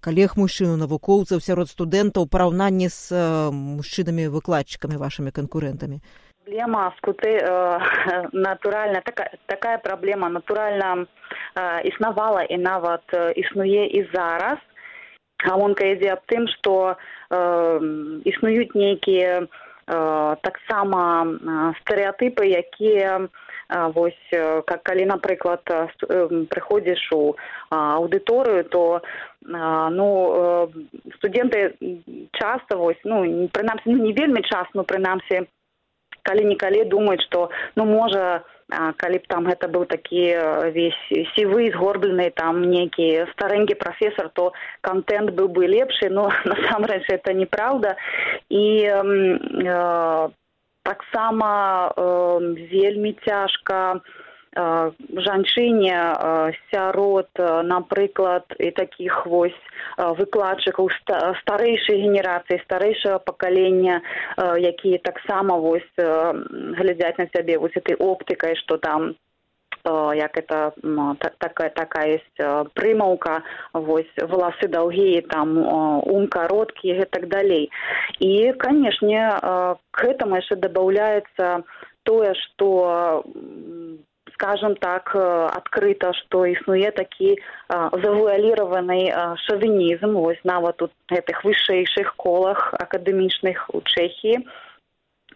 калег 0.01 0.37
мужчыну 0.37 0.77
навукоўцаў 0.81 1.41
сярод 1.41 1.69
студэнтаў 1.69 2.29
параўнанні 2.31 2.89
з 2.89 3.13
мужчынамі 3.51 4.29
выкладчыкамі 4.31 4.97
вашымі 4.97 5.31
канкурэнтамі? 5.31 6.01
Проблема 6.45 6.93
скуты 6.99 7.39
э, 7.39 7.47
натуральна 8.33 9.03
такая 9.07 9.39
такая 9.47 9.79
праблема 9.79 10.29
натуральна 10.29 11.07
э, 11.55 11.87
існавала 11.87 12.43
і 12.43 12.57
нават 12.59 13.05
э, 13.13 13.33
існуе 13.37 13.87
і 13.87 14.09
зараз. 14.15 14.59
Гаонка 15.41 15.85
ідзе 15.87 16.17
аб 16.17 16.25
тым 16.27 16.49
што 16.49 16.97
э, 17.31 17.39
існуюць 18.25 18.75
нейкія 18.75 19.47
Э, 19.91 20.37
таксама 20.47 21.27
э, 21.27 21.73
стэеатыпы 21.83 22.47
якія 22.47 23.27
вось 23.95 24.19
как 24.67 24.83
калі 24.83 25.07
напрыклад 25.07 25.63
прыходзіш 26.51 27.13
у 27.15 27.37
аўдыторыю 27.71 28.65
то 28.65 29.03
ну 29.43 30.09
студэнты 31.19 31.77
часта 32.33 32.77
вось 32.77 33.01
ну 33.05 33.49
прынамсі 33.49 33.95
ну 33.95 33.99
не 34.05 34.13
вельмі 34.13 34.43
час 34.43 34.67
ну 34.75 34.85
прынамсі 34.85 35.47
калі 36.23 36.45
некалі 36.45 36.85
думаюць 36.85 37.25
што 37.27 37.51
ну 37.77 37.85
можа 37.85 38.43
калі 38.71 39.19
б 39.19 39.27
там 39.27 39.47
гэта 39.47 39.69
быў 39.69 39.87
такі 39.91 40.23
весь 40.75 40.99
сівы 41.35 41.71
згорблены 41.75 42.31
там 42.31 42.63
нейкі 42.63 43.27
старэнькі 43.33 43.75
прафесор 43.75 44.31
то 44.35 44.53
контент 44.81 45.31
быў 45.35 45.49
бы 45.49 45.67
лепшы 45.67 46.11
но 46.11 46.31
насамрэч 46.45 47.05
это 47.09 47.35
неправда 47.35 47.97
і 48.49 48.65
э, 48.87 50.29
таксама 50.83 51.93
э, 51.97 52.05
вельмі 52.73 53.17
цяжка 53.27 54.01
э, 54.01 54.91
жанчыне 55.27 55.99
сярод 56.73 57.29
напрыклад 57.39 58.45
і 58.59 58.71
такіх 58.71 59.27
вось 59.27 59.63
выкладчыкаў 59.97 60.91
старэйшай 61.43 62.03
генерацыі 62.03 62.59
старэйшага 62.65 63.19
пакалення 63.19 64.03
якія 64.59 64.99
таксама 65.05 65.57
вось 65.57 65.93
глядзяць 65.97 67.19
на 67.19 67.29
сябе 67.35 67.59
вось 67.59 67.77
этой 67.77 67.95
оптыкай 67.95 68.57
што 68.57 68.79
там 68.79 69.15
як 69.85 70.37
это 70.37 70.73
такая 71.39 71.71
такая 71.71 72.21
есть 72.21 72.75
прымаўка 72.75 73.43
вось 73.73 74.11
валасы 74.21 74.69
даўгія 74.69 75.23
там 75.23 75.57
ум 75.59 76.27
кароткі 76.29 76.89
і 76.89 77.05
так 77.11 77.29
далей. 77.29 77.71
І 78.19 78.53
канешне 78.59 79.25
к 79.91 80.05
гэтаму 80.05 80.37
яшчэ 80.37 80.57
дабаўляецца 80.57 81.63
тое 82.05 82.35
што 82.35 82.69
скажем 84.41 84.75
так 84.77 85.13
э, 85.15 85.49
открыто 85.53 86.13
что 86.15 86.47
існуе 86.47 86.91
такі 86.91 87.37
завуаліраваны 87.69 89.13
шавінізм 89.45 90.17
вось 90.17 90.41
нават 90.45 90.77
тут 90.81 90.93
гэтых 91.13 91.45
вышэйшых 91.45 92.17
колах 92.17 92.73
акадэмічных 92.73 93.69
у 93.77 93.85
чэхії 93.85 94.49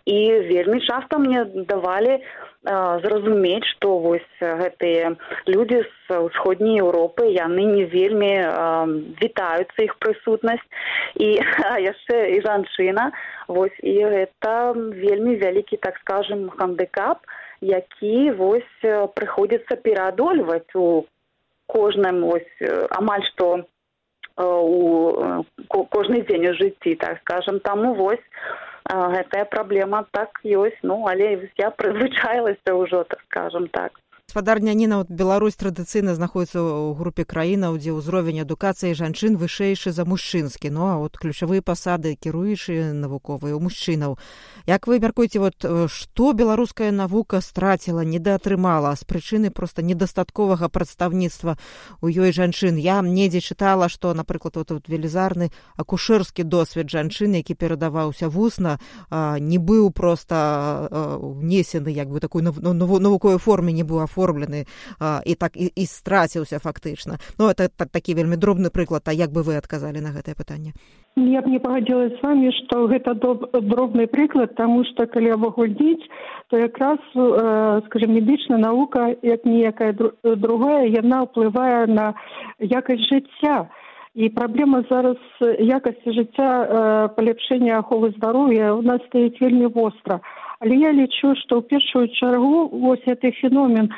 і 0.04 0.18
вельмі 0.48 0.80
часто 0.80 1.18
мне 1.18 1.44
давалі 1.44 2.20
зразумець 3.04 3.64
што 3.76 3.98
вось 4.00 4.40
гэтыя 4.40 5.16
людзі 5.48 5.84
з 5.84 6.18
усходняй 6.28 6.80
еўропы 6.80 7.28
яны 7.28 7.64
не 7.68 7.84
вельмі 7.84 8.32
вітаюцца 9.20 9.84
іх 9.84 9.96
прысутнасць. 10.00 10.64
І 11.20 11.40
яшчэ 11.92 12.36
і 12.36 12.40
жанчына 12.40 13.12
вось 13.48 13.76
і 13.82 13.96
гэта 14.04 14.72
вельмі 14.76 15.36
вялікі 15.36 15.76
так 15.76 16.00
скажем 16.00 16.48
хандыкап 16.56 17.20
які 17.60 18.32
вось 18.40 18.76
прыходзіцца 19.16 19.76
пераадольваць 19.76 20.72
у 20.74 21.04
кожным 21.66 22.24
вось 22.28 22.56
амаль 22.96 23.24
што 23.32 23.64
у 24.36 25.44
кожны 25.92 26.24
дзень 26.28 26.48
у 26.48 26.54
жыцці 26.56 26.96
так 26.96 27.20
скажем 27.24 27.60
таму 27.60 27.94
вось 27.94 28.24
гэтая 28.90 29.44
праблема 29.44 30.04
так 30.12 30.40
ёсць. 30.44 30.80
Ну 30.82 31.06
але 31.08 31.50
я 31.58 31.70
прызвычаілася 31.70 32.74
ўжо 32.74 33.04
так 33.04 33.20
скажем 33.28 33.68
так 33.68 33.92
гаспадарня 34.34 34.74
ніна 34.74 34.98
от 34.98 35.10
беларусь 35.14 35.54
традыцыйна 35.54 36.18
знаходіцца 36.18 36.58
ў 36.58 36.98
групе 36.98 37.22
краінаў 37.22 37.78
дзе 37.78 37.94
ўзровень 37.94 38.42
адукацыі 38.42 38.90
жанчын 38.98 39.38
вышэйшы 39.38 39.94
за 39.94 40.02
мужчынскі. 40.02 40.74
Ну 40.74 40.90
а 40.90 40.98
от 40.98 41.14
ключавыя 41.14 41.62
пасады 41.62 42.18
кіруючыя 42.18 42.90
навуковыя 42.98 43.54
у 43.54 43.62
мужчынаў. 43.62 44.18
Як 44.66 44.90
вы 44.90 44.98
мяркуеце 44.98 45.38
вот 45.38 45.62
што 45.62 46.32
беларуская 46.34 46.90
навука 46.90 47.38
страціла 47.38 48.02
недаатрымала 48.02 48.98
з 48.98 49.06
прычыны 49.06 49.54
проста 49.54 49.86
недастатковага 49.86 50.66
прадстаўніцтва 50.66 51.54
у 52.02 52.10
ёй 52.10 52.34
жанчын? 52.34 52.74
Я 52.74 53.06
недзе 53.06 53.38
чытала 53.38 53.86
што 53.86 54.18
напрыклад 54.18 54.58
вот 54.58 54.66
тут 54.74 54.90
велізарны 54.90 55.54
акушэрскі 55.78 56.42
досвед 56.42 56.90
жанчын 56.90 57.38
які 57.38 57.54
перадаваўся 57.54 58.26
вусна 58.26 58.82
не 59.38 59.62
быў 59.62 59.94
проста 59.94 60.90
унесены 61.22 61.94
як 61.94 62.10
бы 62.10 62.18
такой 62.18 62.42
навуковай 62.42 63.38
форме 63.38 63.70
не 63.70 63.86
быў 63.86 64.02
аформ 64.02 64.13
аформлены 64.14 64.66
а, 65.00 65.20
і 65.26 65.34
так 65.34 65.56
і, 65.56 65.70
і 65.74 65.86
страціўся 65.86 66.58
фактычна. 66.58 67.18
Ну 67.38 67.48
это 67.48 67.68
так, 67.68 67.88
такі 67.88 68.14
вельмі 68.14 68.36
дробны 68.36 68.70
прыклад 68.70 69.02
а 69.06 69.12
як 69.12 69.30
бы 69.30 69.42
вы 69.42 69.56
адказалі 69.56 70.00
на 70.00 70.14
гэтае 70.14 70.34
пытанне? 70.34 70.72
Я 71.16 71.42
б 71.42 71.46
не 71.46 71.58
пагадзілася 71.58 72.16
з 72.16 72.22
вами 72.22 72.50
што 72.50 72.86
гэта 72.86 73.14
доб, 73.14 73.50
дробны 73.52 74.06
прыклад 74.06 74.54
таму 74.54 74.84
што 74.84 75.06
калі 75.06 75.34
абагульніць 75.34 76.06
то 76.48 76.58
якраз 76.58 76.98
э, 77.14 77.82
скажем 77.86 78.14
медычная 78.14 78.58
навука 78.58 79.14
як 79.22 79.44
ніякая 79.44 79.94
другая 80.22 80.86
яна 80.86 81.26
ўплывае 81.26 81.86
на 81.86 82.14
якасць 82.58 83.08
жыцця. 83.10 83.66
І 84.14 84.28
праблема 84.28 84.84
зараз 84.90 85.18
якасці 85.58 86.12
жыцця 86.14 86.50
э, 86.62 87.08
паляпшэння 87.16 87.78
аховы 87.82 88.14
здароўя 88.14 88.74
у 88.74 88.82
нас 88.82 89.02
стаіць 89.10 89.40
вельмі 89.40 89.66
востра 89.66 90.20
але 90.64 90.76
я 90.80 90.92
лічу 90.96 91.36
што 91.44 91.60
ў 91.60 91.68
першую 91.68 92.08
чаргу 92.16 92.72
вось 92.72 93.04
гэты 93.04 93.32
феномен 93.40 93.92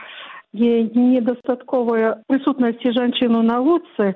недастатковая 0.53 2.23
прысутнасці 2.27 2.93
жанчын 2.97 3.37
у 3.37 3.43
навуцы. 3.43 4.15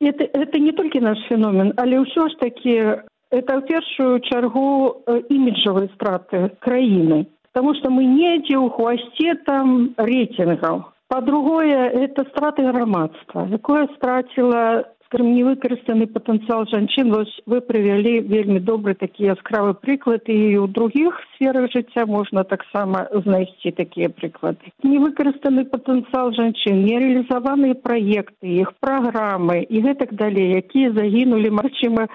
Это 0.00 0.24
это 0.24 0.58
не 0.58 0.72
толькі 0.72 1.00
наш 1.02 1.18
феномен 1.26 1.74
але 1.76 1.98
ўсё 2.06 2.28
ж 2.30 2.38
таки 2.38 3.02
это 3.34 3.50
ў 3.58 3.66
першую 3.66 4.20
чаргу 4.30 5.02
э, 5.06 5.22
іміджавай 5.28 5.90
страты 5.96 6.54
краіны. 6.60 7.26
Потому 7.52 7.74
что 7.74 7.90
мы 7.90 8.04
недзе 8.06 8.56
ў 8.56 8.70
хвасце 8.70 9.34
там 9.44 9.94
рейтингаў 9.98 10.92
по 11.12 11.20
другое 11.20 11.90
это 11.90 12.24
страты 12.30 12.64
грамадства 12.72 13.46
якое 13.50 13.86
страціла 13.96 14.84
скажем 15.12 15.34
невыкарыстаны 15.34 16.06
патэнцыял 16.06 16.64
жанчын 16.72 17.12
вось 17.12 17.32
вы 17.44 17.60
прывялі 17.60 18.20
вельмі 18.20 18.60
добры 18.60 18.94
такі 18.94 19.28
яскравы 19.34 19.74
прыклад 19.74 20.24
і 20.24 20.56
ў 20.56 20.72
другіх 20.72 21.18
сферах 21.34 21.68
жыцця 21.72 22.06
можна 22.06 22.44
таксама 22.48 23.04
знайсці 23.12 23.72
такія 23.76 24.08
прыклады 24.08 24.72
невыкарыстаны 24.80 25.66
патэнцыял 25.68 26.32
жанчын 26.32 26.80
нереалізаваныя 26.88 27.76
праекты 27.84 28.56
іх 28.64 28.72
праграмы 28.80 29.60
і 29.68 29.84
гэтак 29.84 30.16
далей 30.16 30.56
якія 30.56 30.96
загінулі 30.96 31.50
магчыма 31.60 32.08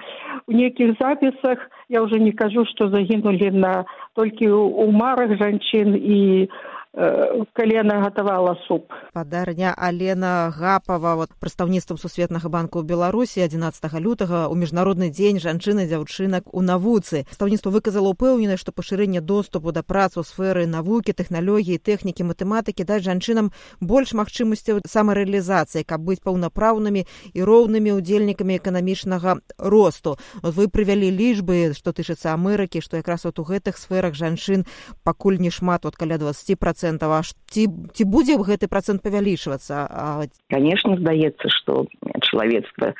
у 0.48 0.58
нейкіх 0.58 0.98
запісах 0.98 1.70
я 1.88 2.02
ўжо 2.02 2.18
не 2.18 2.32
кажу 2.32 2.66
што 2.66 2.90
загінулі 2.90 3.54
на 3.62 3.86
толькі 4.18 4.50
ў 4.50 4.90
марах 4.90 5.38
жанчын 5.38 5.94
і 5.94 6.18
Э, 6.48 6.77
калі 6.98 7.74
яна 7.74 8.02
гатавала 8.02 8.56
суп. 8.66 8.92
Падарня 9.14 9.72
алена 9.74 10.52
гапава 10.52 11.14
вот 11.14 11.30
прадстаўніцтвам 11.40 11.98
сусветнага 11.98 12.50
банка 12.52 12.82
ў 12.82 12.84
беларусі 12.84 13.40
11 13.40 13.80
лютага 14.02 14.50
у 14.52 14.54
міжнародны 14.58 15.08
дзень 15.08 15.40
жанчыны 15.40 15.86
дзяўчынак 15.88 16.52
у 16.52 16.60
навуцы. 16.60 17.24
Стаўніцтва 17.32 17.72
выказала 17.72 18.12
упэўнена 18.12 18.60
што 18.60 18.72
пашырэнне 18.76 19.24
доступу 19.24 19.72
да 19.72 19.82
працу 19.86 20.26
сферы 20.26 20.66
навукі 20.66 21.16
тэхналогіі 21.16 21.78
тэхнікі 21.78 22.28
матэматыкі 22.28 22.84
даць 22.84 23.06
жанчынам 23.06 23.52
больш 23.80 24.12
магчымасцяў 24.12 24.82
самарэалізацыі 24.84 25.86
каб 25.86 26.02
быць 26.02 26.20
паўнапраўнымі 26.20 27.06
і 27.32 27.40
роўнымі 27.40 27.94
ўдзельнікамі 27.96 28.58
эканамічнага 28.58 29.38
росту. 29.58 30.18
Вот 30.42 30.58
вы 30.58 30.66
прывялі 30.66 31.14
лічбы 31.14 31.70
што 31.78 31.94
тычыцца 31.94 32.34
амерыкі 32.34 32.82
што 32.82 32.98
якраз 32.98 33.22
вот 33.22 33.38
у 33.38 33.46
гэтых 33.46 33.78
сферах 33.78 34.18
жанчын 34.18 34.66
пакуль 35.06 35.38
не 35.38 35.54
шмат 35.54 35.86
вот 35.86 35.94
каля 35.94 36.18
20 36.18 36.58
процентаў 36.88 37.12
аж 37.20 37.36
ці 37.52 37.68
ці 37.92 38.04
будзе 38.08 38.40
гэты 38.40 38.68
процент 38.68 39.02
павялічвацца? 39.04 40.24
Конечно 40.48 40.96
здаецца 40.96 41.48
что 41.48 41.86
чалавецтва 42.24 42.94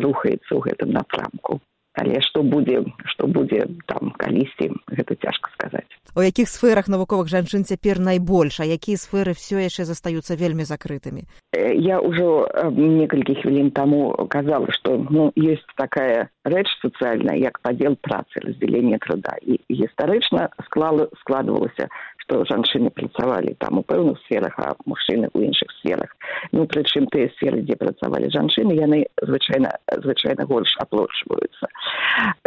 рухаецца 0.00 0.56
ў 0.56 0.60
гэтым 0.64 0.96
напрамку. 0.96 1.60
Але 1.96 2.20
што 2.20 2.42
будзе 2.44 2.84
што 3.08 3.26
будзе 3.26 3.64
там 3.88 4.12
калісьці 4.20 4.68
гэта 4.92 5.16
цяжка 5.16 5.48
сказаць. 5.56 5.88
У 6.16 6.20
якіх 6.20 6.48
сферах 6.48 6.88
навуковых 6.88 7.28
жанчын 7.28 7.64
цяпер 7.64 8.00
найбольш 8.00 8.60
а 8.60 8.68
якія 8.68 9.00
сферы 9.00 9.32
все 9.32 9.64
яшчэ 9.64 9.88
застаюцца 9.88 10.36
вельмі 10.36 10.68
закрытымі? 10.68 11.24
Я 11.56 12.00
ўжо 12.04 12.48
некалькі 12.72 13.40
хвілін 13.40 13.72
таму 13.72 14.12
казала 14.28 14.68
што 14.76 15.00
ну 15.08 15.32
ёсць 15.36 15.64
такая 15.76 16.28
рэч 16.44 16.68
сацыяльная 16.84 17.40
як 17.40 17.60
падзел 17.64 17.96
працы 17.96 18.44
раздзялення 18.44 19.00
труда. 19.00 19.40
І 19.40 19.56
гістарычна 19.72 20.52
склала 20.68 21.08
складвалася 21.24 21.88
што 22.26 22.44
жанчыны 22.44 22.90
працавалі 22.90 23.54
там 23.62 23.78
у 23.78 23.82
пэўных 23.82 24.18
сферах 24.26 24.58
а 24.58 24.74
мужчыны 24.84 25.30
ў 25.30 25.46
іншых 25.46 25.70
сферах. 25.78 26.10
Ну 26.50 26.66
прычым 26.66 27.06
тыя 27.06 27.30
сферы 27.38 27.62
дзе 27.62 27.78
працавалі 27.78 28.30
жанчыны 28.34 28.74
яны 28.74 29.06
звычайна 29.22 29.70
звычайна 30.02 30.46
больш 30.46 30.74
аплочваюцца 30.82 31.70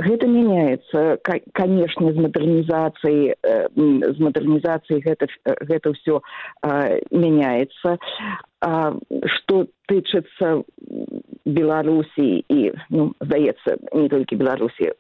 гэта 0.04 0.28
мяняецца 0.28 1.18
канешне 1.54 2.12
з 2.12 2.18
мадэрнізацыяй 2.28 3.36
з 3.40 4.18
мадэрнізацыяй 4.20 5.00
гэта 5.08 5.28
гэта 5.64 5.96
ўсё 5.96 6.20
мяняецца 7.16 7.96
што 8.60 9.68
тычыцца 9.88 10.64
беларусі 11.46 12.44
і 12.50 12.72
ну 12.92 13.14
здаецца 13.22 13.78
не 13.94 14.10
толькі 14.12 14.40
беларусі 14.42 14.92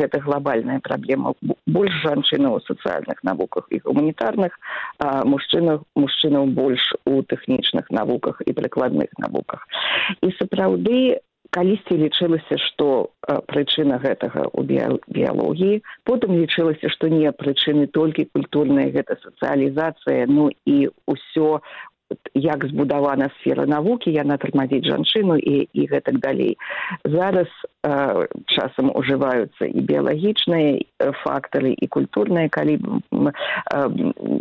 гэта 0.00 0.20
глобальная 0.24 0.80
праблема. 0.82 1.32
Больш 1.66 1.94
жанчынаў 2.02 2.58
у 2.58 2.64
сацыяльных 2.66 3.22
навуках 3.22 3.70
і 3.70 3.80
гуманітарных 3.86 4.58
мужчынах 5.24 5.86
мужчынаў 5.94 6.50
больш 6.58 6.92
у 7.06 7.22
тэхнічных 7.22 7.90
навуках 7.90 8.42
і 8.44 8.52
прыкладных 8.52 9.14
навуках. 9.18 9.62
І 10.20 10.34
сапраўды 10.40 11.22
калісьці 11.54 11.96
лічылася 12.00 12.58
што 12.58 13.14
прычына 13.46 14.00
гэтага 14.02 14.50
ў 14.50 14.98
біялогіі. 15.06 15.82
Потым 16.02 16.34
лічылася 16.34 16.90
што 16.90 17.08
не 17.12 17.30
прычыны 17.30 17.86
толькі 17.86 18.26
культурная 18.34 18.90
гэта 18.90 19.16
сацыялізацыя 19.22 20.26
ну 20.26 20.50
і 20.66 20.90
ўсё 21.06 21.62
як 22.34 22.66
збудавана 22.66 23.30
сфера 23.40 23.66
навукі 23.66 24.12
яна 24.12 24.36
тармазіць 24.36 24.84
жанчыну 24.84 25.36
і 25.38 25.68
і 25.72 25.86
гэтак 25.86 26.18
далей. 26.18 26.58
Зараз 27.04 27.46
э, 27.82 28.26
часам 28.46 28.90
ужываюцца 28.94 29.64
і 29.64 29.80
біялагічныя 29.80 30.82
фактары 31.22 31.74
і 31.78 31.86
культурныя 31.86 32.48
калі 32.48 32.78
э, 32.78 33.32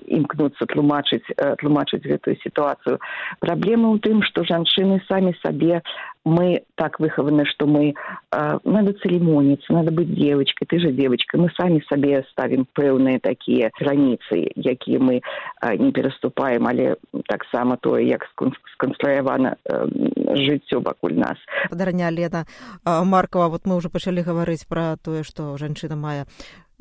імкнуцца 0.07 0.65
тлумачыць 0.65 1.27
э, 1.37 1.55
тлумачыць 1.61 2.03
гэтую 2.03 2.35
сітуацыю. 2.43 2.99
Праблема 3.39 3.93
ў 3.93 3.97
тым 4.01 4.23
што 4.27 4.43
жанчыны 4.43 4.99
самі 5.07 5.37
сабе 5.45 5.81
мы 6.25 6.63
так 6.75 6.99
выхаваны 6.99 7.45
что 7.45 7.67
мы 7.67 7.93
э, 8.31 8.59
надо 8.63 8.93
церемониться 8.93 9.73
надо 9.73 9.91
быть 9.91 10.13
девочкой 10.13 10.67
ты 10.67 10.79
же 10.79 10.91
девочка 10.91 11.37
мы 11.37 11.49
сами 11.57 11.83
сабе 11.89 12.23
ставим 12.31 12.65
пэўныя 12.73 13.19
такія 13.19 13.71
граніцы 13.79 14.51
якія 14.55 14.99
мы 14.99 15.21
э, 15.21 15.75
не 15.77 15.91
пераступаем 15.91 16.67
але 16.67 16.95
таксама 17.27 17.77
тое 17.77 18.07
як 18.07 18.27
сконструявана 18.73 19.57
э, 19.65 19.87
жыццё 20.35 20.79
вакуль 20.81 21.13
нас. 21.13 21.37
Падарня 21.69 22.09
лена 22.09 22.45
маркова 22.85 23.47
вот 23.47 23.65
мы 23.65 23.75
уже 23.75 23.89
пачалі 23.89 24.21
гаварыць 24.21 24.65
про 24.65 24.97
тое 24.97 25.23
что 25.23 25.57
жанчына 25.57 25.95
мае 25.95 26.25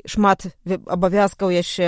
шмат 0.05 0.47
абавязкаў 0.67 1.51
яшчэ 1.53 1.87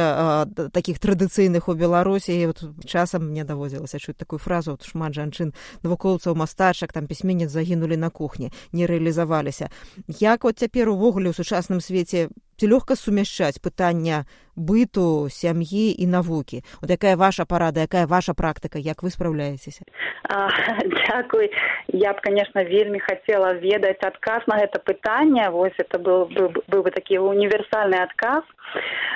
такіх 0.71 0.99
традыцыйных 1.03 1.67
у 1.67 1.75
беларусі 1.75 2.35
вот 2.47 2.63
часам 2.87 3.29
мне 3.31 3.43
даводзілася 3.43 3.99
чуць 3.99 4.15
такую 4.15 4.39
фразу 4.39 4.71
вот 4.71 4.87
шмат 4.87 5.13
жанчын 5.13 5.51
навукоўцаў 5.83 6.35
мастачак 6.35 6.93
там 6.93 7.07
пісьменец 7.07 7.51
загінулі 7.51 7.97
на 7.97 8.09
кухні 8.09 8.51
не 8.71 8.87
рэалізаваліся 8.87 9.69
як 10.07 10.43
вот 10.43 10.59
цяпер 10.59 10.89
увогуле 10.89 11.31
ў 11.31 11.35
сучасным 11.35 11.83
свеце 11.83 12.29
лёгка 12.63 12.95
сумяшчаць 12.95 13.59
пытання 13.59 14.23
быту 14.55 15.27
сям'і 15.27 15.91
і 15.91 16.05
навукі 16.07 16.63
вот 16.81 16.89
якая 16.89 17.15
ваша 17.19 17.45
парада 17.45 17.83
якая 17.83 18.07
ваша 18.07 18.33
практыка 18.33 18.79
як 18.79 19.03
вы 19.03 19.11
спраўляецеся 19.11 19.83
дзякуй 20.95 21.51
я 21.91 22.13
б 22.13 22.21
конечно 22.23 22.63
вельмі 22.63 22.99
хацела 22.99 23.53
ведаць 23.53 23.99
адказ 24.01 24.47
на 24.47 24.55
гэта 24.63 24.79
пытанне 24.79 25.49
вось 25.49 25.75
это 25.77 25.99
был 25.99 26.25
быў, 26.25 26.83
бы 26.83 26.91
такі 26.91 27.19
універсальны 27.19 27.99
адказ 27.99 28.43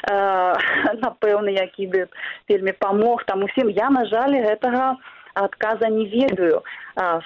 напэўны 1.05 1.55
які 1.55 1.87
бы 1.87 2.07
вельмі 2.49 2.71
памог 2.71 3.23
там 3.25 3.43
усім. 3.43 3.69
Я 3.69 3.89
на 3.89 4.05
жаль 4.05 4.35
гэтага 4.35 4.97
адказа 5.33 5.89
не 5.89 6.05
ведаю 6.05 6.63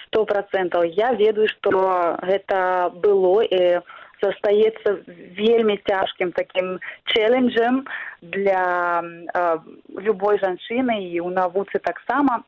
сто 0.06 0.26
процентаў 0.26 0.84
я 0.84 1.14
ведаю 1.14 1.48
што 1.48 2.18
гэта 2.22 2.92
было 2.94 3.42
і 3.42 3.82
застаецца 4.24 5.04
вельмі 5.38 5.78
цяжкім 5.88 6.32
такім 6.32 6.80
челленджем 7.12 7.84
для 8.22 9.04
э, 9.04 9.58
любой 10.00 10.40
жанчыны 10.40 10.96
і 11.12 11.20
ў 11.20 11.30
навуцы 11.36 11.80
таксама 11.84 12.44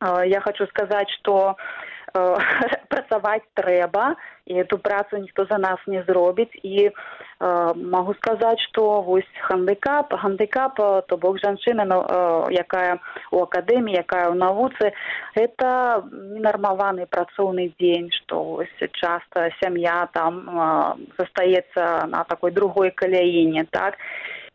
э, 0.00 0.28
я 0.28 0.40
хочу 0.40 0.68
сказаць 0.68 1.10
что 1.18 1.56
э, 1.56 2.36
працаваць 2.92 3.46
трэба 3.54 4.14
і 4.46 4.60
эту 4.62 4.78
працу 4.78 5.16
ніхто 5.16 5.48
за 5.50 5.58
нас 5.58 5.80
не 5.86 6.04
зробіць 6.04 6.52
і 6.62 6.90
э, 7.40 7.72
могу 7.74 8.14
сказаць 8.14 8.60
что 8.68 9.02
вось 9.02 9.28
хандыкап 9.48 10.14
гандыкап 10.14 10.76
то 11.08 11.16
бок 11.16 11.38
жанчына 11.38 11.84
э, 11.84 12.52
якая 12.52 12.98
у 13.30 13.42
акадэміі 13.42 14.00
якая 14.00 14.30
ў 14.30 14.34
навуцы 14.34 14.92
это 15.34 16.04
ненармаваны 16.10 17.06
працоўны 17.06 17.72
дзень 17.78 18.10
что 18.12 18.42
вось 18.44 18.78
часто 18.92 19.50
сям'я 19.60 20.08
там 20.12 20.48
э, 20.48 20.94
застаецца 21.18 22.06
на 22.06 22.24
такой 22.24 22.50
другой 22.50 22.90
каляіне 22.90 23.66
так? 23.70 23.98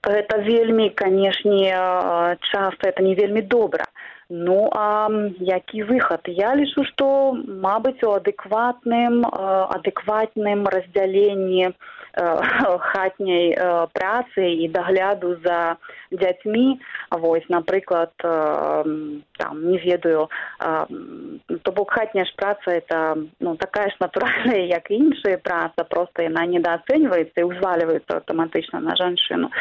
Гэта 0.02 0.42
вельмі 0.42 0.90
канешне 0.90 1.70
э, 1.70 2.36
часто 2.52 2.90
это 2.90 3.04
не 3.04 3.16
вельмі 3.16 3.42
добра 3.42 3.86
Ну 4.34 4.70
а 4.72 5.10
які 5.40 5.84
выхад 5.84 6.24
я 6.32 6.56
лічу 6.56 6.86
што 6.88 7.36
мабыць 7.36 8.00
у 8.08 8.16
адэкватным 8.16 9.26
адэкватным 9.28 10.64
раздзяленні 10.72 11.74
хатняй 12.16 13.52
працы 13.92 14.46
і 14.64 14.68
дагляду 14.72 15.36
за 15.44 15.76
дзяцьмі 16.16 16.80
вось 17.12 17.48
напрыклад 17.50 18.16
там 18.24 19.56
не 19.68 19.78
ведаю 19.84 20.30
то 20.60 21.72
бок 21.72 21.92
хатняя 21.92 22.24
ж 22.24 22.32
праца 22.36 22.72
это 22.72 23.18
ну 23.40 23.56
такая 23.56 23.90
ж 23.90 23.96
натуральная 24.00 24.64
як 24.64 24.92
і 24.92 24.96
іншая 24.96 25.38
праца 25.44 25.84
просто 25.84 26.24
яна 26.24 26.46
недооцэньваецца 26.48 27.36
і 27.36 27.50
ўзвальваецца 27.52 28.24
аўтаматычна 28.24 28.80
на 28.80 28.96
жанчыну 28.96 29.52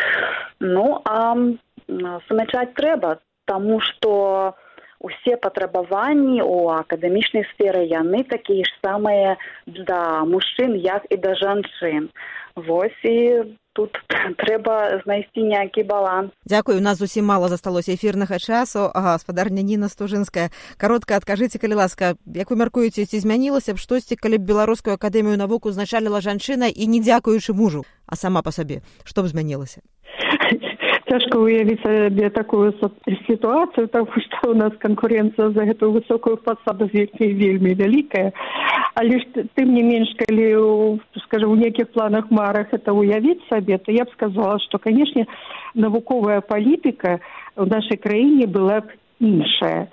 ну 0.60 1.02
а 1.02 1.34
сумячаць 2.30 2.74
трэба 2.78 3.18
таму 3.50 3.80
што 3.82 4.54
усе 5.00 5.36
патрабаванні 5.40 6.44
ў 6.44 6.84
акадэмічнай 6.84 7.48
сферы 7.54 7.88
яны 7.88 8.22
такія 8.28 8.68
ж 8.68 8.70
самыя 8.84 9.36
да 9.66 10.22
мужчын 10.28 10.76
як 10.76 11.08
і 11.10 11.16
да 11.16 11.34
жанчын 11.40 12.12
вось 12.54 13.00
і 13.02 13.56
тут 13.72 13.96
трэба 14.42 15.00
знайсці 15.04 15.42
нейкі 15.42 15.82
баланс. 15.88 16.30
Дзякую 16.44 16.78
у 16.78 16.84
нас 16.84 16.98
зусім 16.98 17.24
мала 17.24 17.48
засталося 17.48 17.94
эфірнага 17.94 18.38
часу. 18.38 18.90
Гаспадарня 18.94 19.62
ніна 19.64 19.88
стужынская 19.88 20.50
каротка 20.76 21.16
адкажыце 21.16 21.58
калі 21.58 21.80
ласка 21.80 22.14
як 22.26 22.50
вы 22.50 22.60
мяркуеце 22.60 23.08
ці 23.08 23.24
змянілася 23.24 23.74
б 23.74 23.80
штосьці 23.80 24.20
калі 24.20 24.38
б 24.38 24.44
беларускую 24.44 24.94
акадэмію 24.94 25.40
навуку 25.40 25.72
узначаліла 25.72 26.20
жанчына 26.20 26.68
і 26.68 26.86
не 26.86 27.00
дзякуючы 27.00 27.56
мужу 27.56 27.88
а 28.06 28.16
сама 28.20 28.42
па 28.42 28.52
сабе 28.52 28.82
што 29.04 29.24
б 29.24 29.32
змянілася 29.32 29.80
цяжка 31.10 31.38
уявіць 31.42 31.82
сабе 31.82 32.30
такую 32.30 32.70
сітуацыю 33.26 33.88
таму 33.90 34.22
што 34.24 34.52
у 34.52 34.54
нас 34.54 34.72
канкурэнцыя 34.78 35.50
за 35.50 35.66
гэтую 35.66 35.90
высокую 35.98 36.36
пасаду 36.38 36.86
вельмі 36.92 37.28
вельмі 37.34 37.74
вялікая. 37.74 38.30
Але 38.94 39.18
ж 39.18 39.44
тым 39.58 39.74
не 39.74 39.82
менш 39.82 40.14
калі 40.22 40.46
скажем 41.26 41.50
у 41.50 41.58
нейкіх 41.58 41.90
планах 41.90 42.30
марах 42.30 42.70
это 42.72 42.94
уявіць 42.94 43.42
сабе 43.50 43.78
то 43.78 43.90
я 43.92 44.04
б 44.04 44.14
сказала 44.14 44.58
што 44.62 44.78
канешне 44.78 45.26
навуковая 45.74 46.40
палітыка 46.40 47.18
в 47.56 47.66
нашай 47.66 47.98
краіне 47.98 48.46
была 48.46 48.80
б 48.80 48.94
іншая. 49.18 49.88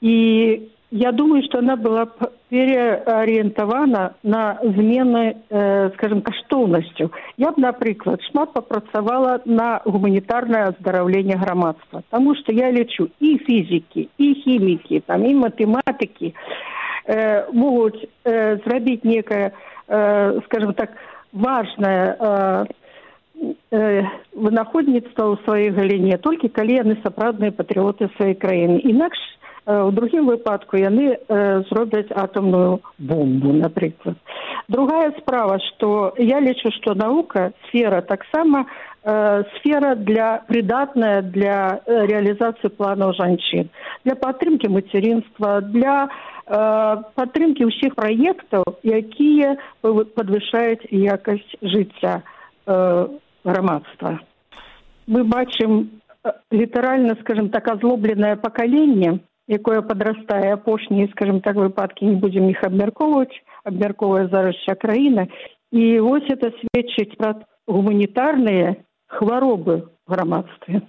І 0.00 0.68
Я 0.90 1.12
думаю, 1.12 1.42
что 1.42 1.58
она 1.58 1.76
была 1.76 2.08
переориентована 2.48 4.14
на 4.22 4.58
змены, 4.62 5.36
э, 5.50 5.90
скажем, 5.94 6.22
каштоўнасцю. 6.22 7.12
Я 7.36 7.52
б, 7.52 7.60
напрыклад, 7.60 8.22
шмат 8.30 8.54
папрацавала 8.54 9.42
на 9.44 9.82
гуманітарнае 9.84 10.68
аздараўленне 10.68 11.36
грамадства, 11.36 12.02
Таму 12.08 12.34
што 12.36 12.52
я 12.52 12.72
лічу 12.72 13.10
і 13.20 13.36
фізікі, 13.36 14.08
і 14.16 14.34
хімікі, 14.34 15.00
там 15.00 15.26
і 15.26 15.34
матэматыкі 15.34 16.32
э, 17.04 17.52
могуць 17.52 18.08
э, 18.24 18.56
зрабіць 18.64 19.04
некае, 19.04 19.52
э, 19.88 20.40
скажем 20.46 20.72
так, 20.72 20.96
важнае 21.32 22.16
э, 22.18 22.64
э, 23.72 24.04
вынаходніцтва 24.32 25.36
ў 25.36 25.36
сваёй 25.44 25.70
галіне, 25.70 26.16
толькі 26.16 26.48
калі 26.48 26.80
яны 26.80 26.96
сапраўдныя 27.04 27.52
патрыоты 27.52 28.08
сваёй 28.16 28.34
краіны. 28.34 28.80
Інакш 28.80 29.18
у 29.68 29.90
другім 29.92 30.26
выпадку 30.32 30.80
яны 30.80 31.18
зробяць 31.68 32.08
атомную 32.10 32.80
бомбу 32.98 33.52
напрыклад 33.52 34.16
другая 34.68 35.12
справа 35.18 35.58
что 35.68 36.14
я 36.16 36.40
лічу 36.40 36.70
что 36.80 36.94
наука 36.94 37.52
сфера 37.68 38.00
таксама 38.00 38.66
сфера 39.02 39.94
для 39.94 40.42
прыдатная 40.48 41.22
для 41.22 41.80
реалізацыі 41.86 42.70
планаў 42.76 43.14
жанчын. 43.16 43.70
Для 44.04 44.14
падтрымки 44.14 44.68
мацярінства 44.68 45.60
для 45.60 46.08
падтрымки 46.48 47.64
ўсіх 47.64 47.94
праектаў 47.94 48.64
якія 48.82 49.56
подвышаюць 49.82 50.84
якасць 50.90 51.56
жыцця 51.62 52.20
грамадства. 53.44 54.20
Мы 55.06 55.24
бачым 55.24 56.02
літаральна 56.52 57.16
скажем 57.20 57.48
так 57.48 57.68
азлобленае 57.68 58.36
пакаленне 58.36 59.20
якое 59.48 59.80
падрастае 59.82 60.52
апошнія 60.52 61.08
скажем 61.12 61.40
так 61.40 61.56
выпадкі 61.56 62.06
не 62.06 62.16
будзем 62.22 62.48
іх 62.52 62.64
абмяркоўваць 62.64 63.34
абмярковая 63.64 64.28
зараз 64.28 64.56
вся 64.56 64.74
краіна. 64.74 65.26
І 65.72 66.00
вось 66.00 66.28
это 66.30 66.52
сведчыць 66.60 67.16
пра 67.18 67.34
гуманітарныя 67.68 68.76
хваробы 69.08 69.88
грамадстве. 70.08 70.82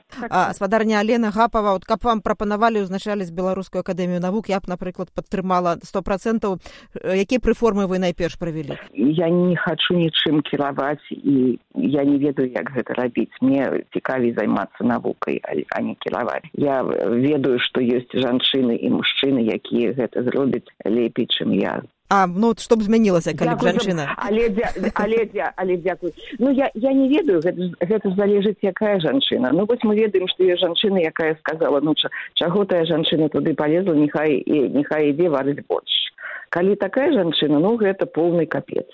Спадарня 0.54 1.00
алена 1.00 1.32
гапава 1.32 1.74
вот 1.74 1.86
каб 1.86 2.04
вам 2.04 2.22
прапанавалі 2.22 2.84
ўзначаліць 2.88 3.32
беларускую 3.36 3.84
акадэмію 3.84 4.24
навук 4.24 4.50
я 4.50 4.60
б 4.60 4.72
напрыклад 4.72 5.12
падтрымала 5.14 5.78
сто 5.84 6.02
процентаў. 6.02 6.58
Якія 6.96 7.40
прыформы 7.44 7.86
вы 7.86 8.00
найперш 8.00 8.40
правялі? 8.40 8.80
Я 8.96 9.30
не 9.30 9.56
хачу 9.56 10.00
нічым 10.00 10.42
кіраваць 10.42 11.04
і 11.12 11.60
я 11.76 12.04
не 12.04 12.18
ведаю 12.18 12.50
як 12.50 12.72
гэта 12.72 12.96
рабіць. 12.96 13.34
Мне 13.42 13.84
цікавей 13.94 14.34
займацца 14.34 14.84
навукай 14.84 15.42
а 15.44 15.82
не 15.82 15.96
кіраваць. 16.00 16.48
Я 16.54 16.84
ведаю 16.84 17.60
што 17.60 17.82
ёсць 17.82 18.16
жанчыны 18.16 18.76
і 18.80 18.90
мужчыны 18.96 19.44
якія 19.44 19.94
гэта 19.94 20.24
зробяць 20.24 20.68
лепей 20.86 21.28
чым 21.28 21.54
я 21.54 21.84
А 22.10 22.26
ну 22.26 22.54
што 22.58 22.76
б 22.76 22.82
змянілася 22.82 23.36
калі 23.38 23.54
б 23.54 23.69
жанчына 23.69 24.17
але 24.17 24.50
але 24.98 25.17
але 25.56 25.78
дзякуй 25.78 26.13
ну 26.39 26.50
я 26.50 26.72
я 26.74 26.93
не 26.93 27.06
ведаю 27.08 27.38
гэта 27.45 27.69
гэта 27.86 28.13
залежыць 28.17 28.58
якая 28.65 28.98
жанчына 29.00 29.54
ну 29.54 29.65
вось 29.69 29.86
мы 29.86 29.93
ведаем 29.93 30.26
што 30.28 30.43
я 30.43 30.58
жанчына 30.58 30.98
якая 31.06 31.38
сказала 31.38 31.82
ну 31.86 31.93
чаго 32.34 32.65
тая 32.65 32.86
жанчына 32.89 33.30
туды 33.30 33.54
полезла 33.54 33.93
няхай 33.93 34.41
і 34.41 34.69
няхай 34.74 35.13
ідзе 35.13 35.30
варыць 35.30 35.62
больш 35.69 36.09
калі 36.50 36.76
такая 36.76 37.14
жанчына 37.14 37.60
ну 37.62 37.78
гэта 37.78 38.06
поўны 38.06 38.46
капец. 38.46 38.86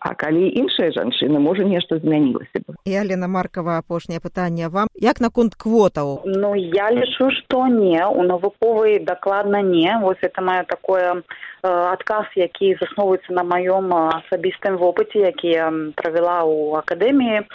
А 0.00 0.14
калі 0.14 0.48
іншая 0.48 0.90
жанчына 0.92 1.38
можа 1.40 1.64
нешта 1.64 1.98
змянілася 1.98 2.60
бы. 2.66 2.74
Я 2.84 3.04
лена 3.04 3.28
маркова 3.28 3.78
апошняе 3.78 4.20
пытанне 4.20 4.68
вам. 4.68 4.88
Як 4.94 5.20
наконт 5.20 5.54
квотаў? 5.54 6.22
Ну 6.24 6.54
я 6.54 6.90
лічу 6.92 7.30
што 7.30 7.66
не 7.66 8.04
у 8.06 8.22
навуковай 8.22 8.98
дакладна 8.98 9.62
не. 9.62 9.98
Вось 10.02 10.22
это 10.22 10.42
мае 10.42 10.64
такое 10.64 11.14
э, 11.14 11.22
адказ 11.62 12.26
які 12.36 12.76
засновваецца 12.80 13.32
на 13.32 13.44
маём 13.44 13.92
асабістым 13.94 14.76
вопыце 14.76 15.18
які 15.18 15.48
я 15.48 15.72
правяла 15.96 16.44
ў 16.44 16.78
акадэміі. 16.82 17.46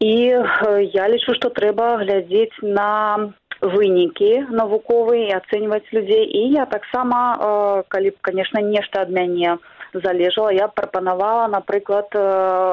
І 0.00 0.14
э, 0.36 0.44
я 0.92 1.08
лічу 1.08 1.34
што 1.34 1.50
трэба 1.50 1.96
глядзець 2.04 2.56
на 2.62 3.32
вынікі 3.60 4.46
навуковыя 4.50 5.40
ацэньваць 5.40 5.88
людзей 5.92 6.24
і 6.24 6.52
я 6.52 6.66
таксама 6.66 7.36
э, 7.36 7.82
калі 7.88 8.10
б 8.10 8.16
конечно 8.20 8.60
нешта 8.60 9.02
ад 9.02 9.10
мяне 9.10 9.56
залежала 9.94 10.50
я 10.52 10.68
прапанавала 10.68 11.48
напрыклад 11.48 12.12
э, 12.12 12.20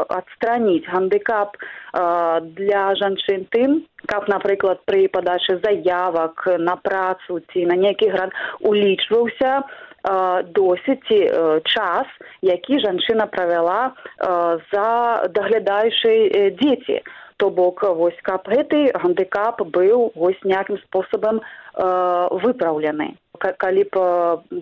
адстраніць 0.10 0.88
гандыкап 0.88 1.56
э, 1.56 2.42
для 2.60 2.96
жанчын 2.96 3.48
тым 3.52 3.88
каб 4.06 4.28
напрыклад 4.28 4.84
пры 4.86 5.08
падачы 5.08 5.60
заявак 5.64 6.48
на 6.60 6.76
працу 6.76 7.40
ці 7.54 7.66
на 7.66 7.76
нейкі 7.80 8.10
град 8.10 8.32
улічваўся 8.60 9.64
досыць 10.52 11.16
час 11.64 12.08
які 12.44 12.80
жанчына 12.84 13.24
правяла 13.32 13.96
за 14.20 14.90
даглядаючай 15.32 16.52
дзеці 16.60 17.00
то 17.44 17.50
бок 17.50 17.84
вось 17.84 18.20
каб 18.24 18.48
гэты 18.48 18.96
гандыкап 18.96 19.60
быў 19.76 20.16
вось 20.16 20.40
някім 20.48 20.78
спосабам 20.88 21.42
э, 21.44 21.88
выпраўлены. 22.40 23.20
Калі 23.36 23.84
б 23.92 24.04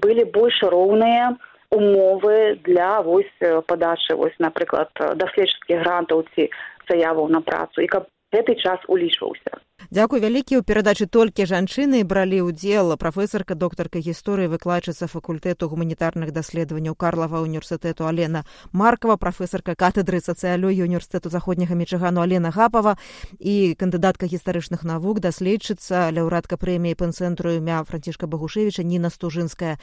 былі 0.02 0.26
больш 0.34 0.58
роўныя 0.65 1.38
умовы 1.70 2.58
для 2.65 3.06
вось 3.06 3.30
падачы 3.70 4.17
вось 4.17 4.34
напрыклад 4.41 4.89
даследчыцкіх 4.98 5.78
грантаў 5.86 6.26
ці 6.34 6.50
заяваў 6.89 7.30
на 7.30 7.46
працу. 7.46 7.86
І 7.86 7.88
каб 7.88 8.10
гэты 8.32 8.56
час 8.56 8.80
улічваўся. 8.88 9.60
Дзякуй 9.91 10.22
вялікі 10.24 10.56
ў 10.56 10.63
перадачы 10.63 11.04
толькі 11.04 11.44
жанчыны 11.50 12.04
бралі 12.08 12.48
ўдзел. 12.48 12.96
Прафесарка 12.96 13.60
доктарка 13.60 14.00
гісторыі 14.00 14.48
выкладчыца 14.48 15.10
факультэту 15.12 15.67
гуманітарных 15.67 16.32
даследаванняў 16.32 16.96
карлава 16.96 17.41
універсітэту 17.44 18.08
алена 18.08 18.46
маркова 18.72 19.17
прафесарка 19.17 19.76
катедры 19.76 20.24
сацыялогіі 20.24 20.88
універсітэту 20.88 21.28
заходняга 21.28 21.76
мічыгану 21.76 22.24
алена 22.24 22.56
гапава 22.56 22.96
і 23.39 23.76
кандыдатка 23.76 24.32
гістарычных 24.32 24.88
навук 24.88 25.20
даследчыца 25.20 26.08
ляўрадка 26.15 26.56
прэміі 26.56 26.96
пэнцэнтру 26.96 27.58
імя 27.60 27.84
францішка 27.84 28.32
багушевіча 28.32 28.88
ніна 28.88 29.12
стужынская. 29.12 29.76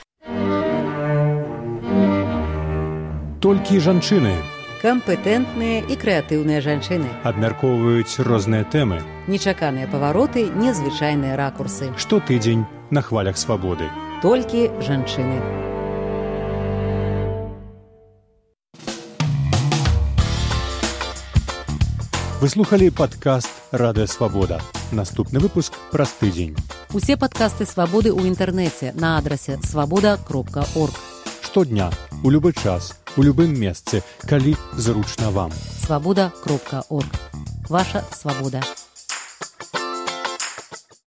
Толькі 3.45 3.77
жанчыны 3.79 4.58
кампетэнтныя 4.83 5.85
і 5.91 5.95
крэатыўныя 5.99 6.61
жанчыны 6.63 7.11
абмяркоўваюць 7.25 8.19
розныя 8.23 8.65
тэмы. 8.65 9.03
нечаканыя 9.27 9.87
павароты 9.91 10.49
незвычайныя 10.55 11.37
ракурсы 11.37 11.93
Штотыдзень 11.97 12.65
на 12.91 13.03
хвалях 13.03 13.37
свабоды. 13.37 13.91
толькі 14.23 14.71
жанчыны 14.81 15.39
Вы 22.41 22.49
слухалі 22.49 22.91
падкаст 22.95 23.51
радыёвабода. 23.73 24.61
Наступны 24.93 25.41
выпуск 25.41 25.75
праз 25.91 26.15
тыдзень. 26.21 26.55
усе 26.95 27.17
падкасты 27.19 27.67
свабоды 27.67 28.15
ў 28.15 28.31
інтэрнэце 28.31 28.95
на 28.95 29.19
адрасе 29.19 29.59
свабода 29.67 30.17
кропка 30.23 30.65
орг 30.79 30.95
Штодня, 31.43 31.91
у 32.23 32.31
любы 32.31 32.53
час, 32.53 32.95
у 33.19 33.23
любым 33.27 33.59
месцы, 33.59 34.03
калі 34.31 34.55
зручна 34.79 35.31
вам. 35.31 35.51
свабода 35.85 36.33
кропка 36.43 36.85
орг 36.89 37.11
ваша 37.69 38.05
свабода 38.15 38.63